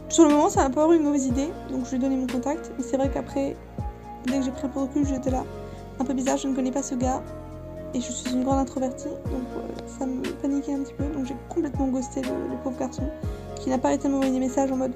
Sur 0.08 0.24
le 0.24 0.30
moment, 0.30 0.50
ça 0.50 0.68
m'a 0.68 0.74
pas 0.74 0.86
eu 0.88 0.96
une 0.96 1.04
mauvaise 1.04 1.26
idée, 1.26 1.48
donc 1.70 1.84
je 1.84 1.90
lui 1.90 1.96
ai 1.96 2.00
donné 2.00 2.16
mon 2.16 2.26
contact, 2.26 2.72
mais 2.76 2.84
c'est 2.84 2.96
vrai 2.96 3.10
qu'après, 3.10 3.56
dès 4.26 4.38
que 4.38 4.44
j'ai 4.44 4.50
pris 4.50 4.66
un 4.66 4.68
peu 4.68 4.80
de 4.80 4.84
recul, 4.84 5.06
j'étais 5.06 5.30
là. 5.30 5.44
Un 5.98 6.04
peu 6.04 6.12
bizarre, 6.12 6.36
je 6.36 6.48
ne 6.48 6.54
connais 6.54 6.70
pas 6.70 6.82
ce 6.82 6.94
gars, 6.94 7.22
et 7.94 8.00
je 8.00 8.12
suis 8.12 8.32
une 8.32 8.44
grande 8.44 8.58
introvertie, 8.58 9.08
donc 9.08 9.46
euh, 9.56 9.88
ça 9.98 10.06
me 10.06 10.22
paniquait 10.40 10.74
un 10.74 10.82
petit 10.82 10.94
peu, 10.94 11.04
donc 11.04 11.26
j'ai 11.26 11.36
complètement 11.48 11.88
ghosté 11.88 12.22
le, 12.22 12.56
pauvre 12.62 12.78
garçon, 12.78 13.02
qui 13.56 13.70
n'a 13.70 13.78
pas 13.78 13.88
arrêté 13.88 14.08
de 14.08 14.12
m'envoyer 14.12 14.32
des 14.32 14.40
messages 14.40 14.72
en 14.72 14.76
mode 14.76 14.94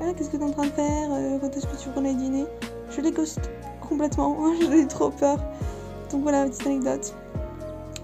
ah, 0.00 0.12
Qu'est-ce 0.16 0.30
que 0.30 0.36
t'es 0.36 0.42
en 0.44 0.50
train 0.50 0.64
de 0.64 0.70
faire? 0.70 1.08
Euh, 1.12 1.38
Quand 1.40 1.56
est-ce 1.56 1.66
que 1.66 1.76
tu 1.76 1.98
aller 1.98 2.14
dîner? 2.14 2.44
Je 2.90 3.00
les 3.00 3.12
ghost 3.12 3.50
complètement, 3.80 4.36
j'ai 4.60 4.86
trop 4.86 5.10
peur. 5.10 5.38
Donc 6.10 6.22
voilà, 6.22 6.44
petite 6.46 6.66
anecdote. 6.66 7.14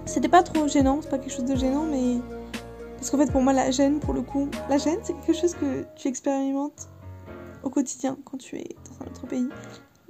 C'était 0.07 0.29
pas 0.29 0.43
trop 0.43 0.67
gênant, 0.67 1.01
c'est 1.03 1.11
pas 1.11 1.19
quelque 1.19 1.33
chose 1.33 1.45
de 1.45 1.57
gênant, 1.57 1.85
mais. 1.85 2.19
Parce 2.97 3.11
qu'en 3.11 3.19
fait, 3.19 3.31
pour 3.33 3.41
moi, 3.41 3.53
la 3.53 3.71
gêne, 3.71 3.99
pour 3.99 4.13
le 4.13 4.23
coup, 4.23 4.49
la 4.69 4.77
gêne, 4.77 4.99
c'est 5.03 5.15
quelque 5.15 5.33
chose 5.33 5.55
que 5.55 5.85
tu 5.97 6.09
expérimentes 6.09 6.89
au 7.63 7.71
quotidien 7.71 8.17
quand 8.25 8.37
tu 8.37 8.57
es 8.57 8.77
dans 8.85 9.05
un 9.05 9.09
autre 9.09 9.27
pays, 9.27 9.49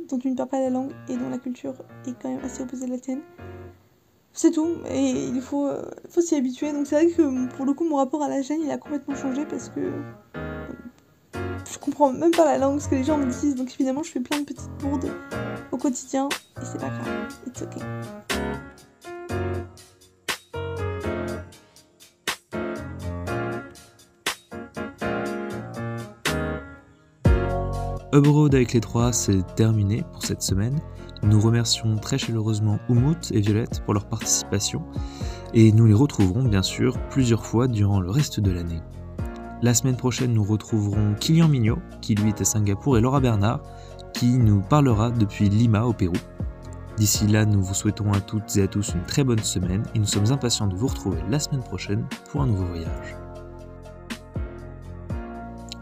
dont 0.09 0.19
tu 0.19 0.31
ne 0.31 0.37
parles 0.37 0.49
pas 0.49 0.61
la 0.61 0.71
langue 0.71 0.93
et 1.09 1.17
dont 1.17 1.29
la 1.31 1.39
culture 1.39 1.75
est 2.07 2.15
quand 2.21 2.29
même 2.29 2.45
assez 2.45 2.63
opposée 2.63 2.85
à 2.85 2.89
la 2.89 2.99
tienne. 2.99 3.21
C'est 4.33 4.53
tout, 4.53 4.77
et 4.89 5.11
il 5.11 5.43
faut, 5.43 5.67
euh, 5.67 5.83
faut 6.09 6.21
s'y 6.23 6.35
habituer. 6.35 6.73
Donc 6.73 6.87
c'est 6.87 6.95
vrai 6.95 7.09
que 7.09 7.49
pour 7.57 7.67
le 7.67 7.75
coup, 7.75 7.87
mon 7.87 7.97
rapport 7.97 8.23
à 8.23 8.29
la 8.29 8.41
gêne, 8.41 8.61
il 8.65 8.71
a 8.71 8.79
complètement 8.79 9.15
changé 9.15 9.45
parce 9.45 9.69
que 9.69 9.93
je 11.71 11.79
comprends 11.79 12.11
même 12.13 12.31
pas 12.31 12.47
la 12.47 12.57
langue, 12.57 12.81
ce 12.81 12.89
que 12.89 12.95
les 12.95 13.05
gens 13.05 13.19
me 13.19 13.27
disent. 13.27 13.55
Donc 13.55 13.73
évidemment, 13.75 14.03
je 14.03 14.11
fais 14.11 14.21
plein 14.21 14.41
de 14.41 14.45
petites 14.45 14.71
bourdes 14.79 15.11
au 15.73 15.77
quotidien, 15.77 16.29
et 16.31 16.65
c'est 16.65 16.81
pas 16.81 16.89
grave, 16.89 17.29
it's 17.47 17.63
ok. 17.63 17.83
Uproad 28.13 28.55
avec 28.55 28.73
les 28.73 28.81
trois, 28.81 29.13
c'est 29.13 29.43
terminé 29.55 30.03
pour 30.13 30.25
cette 30.25 30.43
semaine. 30.43 30.81
Nous 31.23 31.41
remercions 31.41 31.97
très 31.97 32.19
chaleureusement 32.19 32.79
Oumout 32.89 33.31
et 33.33 33.41
Violette 33.41 33.83
pour 33.85 33.95
leur 33.95 34.07
participation 34.07 34.83
et 35.53 35.73
nous 35.73 35.87
les 35.87 35.95
retrouverons 35.95 36.45
bien 36.45 36.63
sûr 36.63 36.99
plusieurs 37.11 37.45
fois 37.45 37.69
durant 37.69 38.01
le 38.01 38.11
reste 38.11 38.41
de 38.41 38.51
l'année. 38.51 38.81
La 39.63 39.75
semaine 39.75 39.97
prochaine, 39.97 40.33
nous 40.33 40.45
retrouverons 40.45 41.15
Kylian 41.21 41.49
Mignot, 41.49 41.79
qui 42.01 42.15
lui 42.15 42.31
est 42.31 42.41
à 42.41 42.45
Singapour, 42.45 42.97
et 42.97 43.03
Laura 43.03 43.21
Bernard, 43.21 43.61
qui 44.15 44.39
nous 44.39 44.63
parlera 44.63 45.11
depuis 45.11 45.51
Lima 45.51 45.85
au 45.85 45.93
Pérou. 45.93 46.17
D'ici 46.97 47.27
là, 47.27 47.45
nous 47.45 47.63
vous 47.63 47.75
souhaitons 47.75 48.13
à 48.13 48.21
toutes 48.21 48.57
et 48.57 48.63
à 48.63 48.67
tous 48.67 48.95
une 48.95 49.03
très 49.03 49.25
bonne 49.25 49.39
semaine 49.39 49.83
et 49.95 49.99
nous 49.99 50.07
sommes 50.07 50.33
impatients 50.33 50.67
de 50.67 50.77
vous 50.77 50.87
retrouver 50.87 51.19
la 51.29 51.39
semaine 51.39 51.63
prochaine 51.63 52.07
pour 52.31 52.43
un 52.43 52.47
nouveau 52.47 52.67
voyage. 52.67 53.20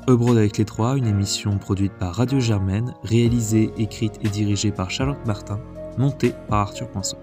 Abroad 0.09 0.39
avec 0.39 0.57
les 0.57 0.65
trois, 0.65 0.97
une 0.97 1.07
émission 1.07 1.59
produite 1.59 1.93
par 1.93 2.15
Radio 2.15 2.41
Germaine, 2.41 2.95
réalisée, 3.05 3.71
écrite 3.77 4.15
et 4.23 4.29
dirigée 4.29 4.71
par 4.71 4.91
Charlotte 4.91 5.19
Martin, 5.27 5.61
montée 5.99 6.33
par 6.49 6.61
Arthur 6.61 6.89
Poinçon. 6.89 7.19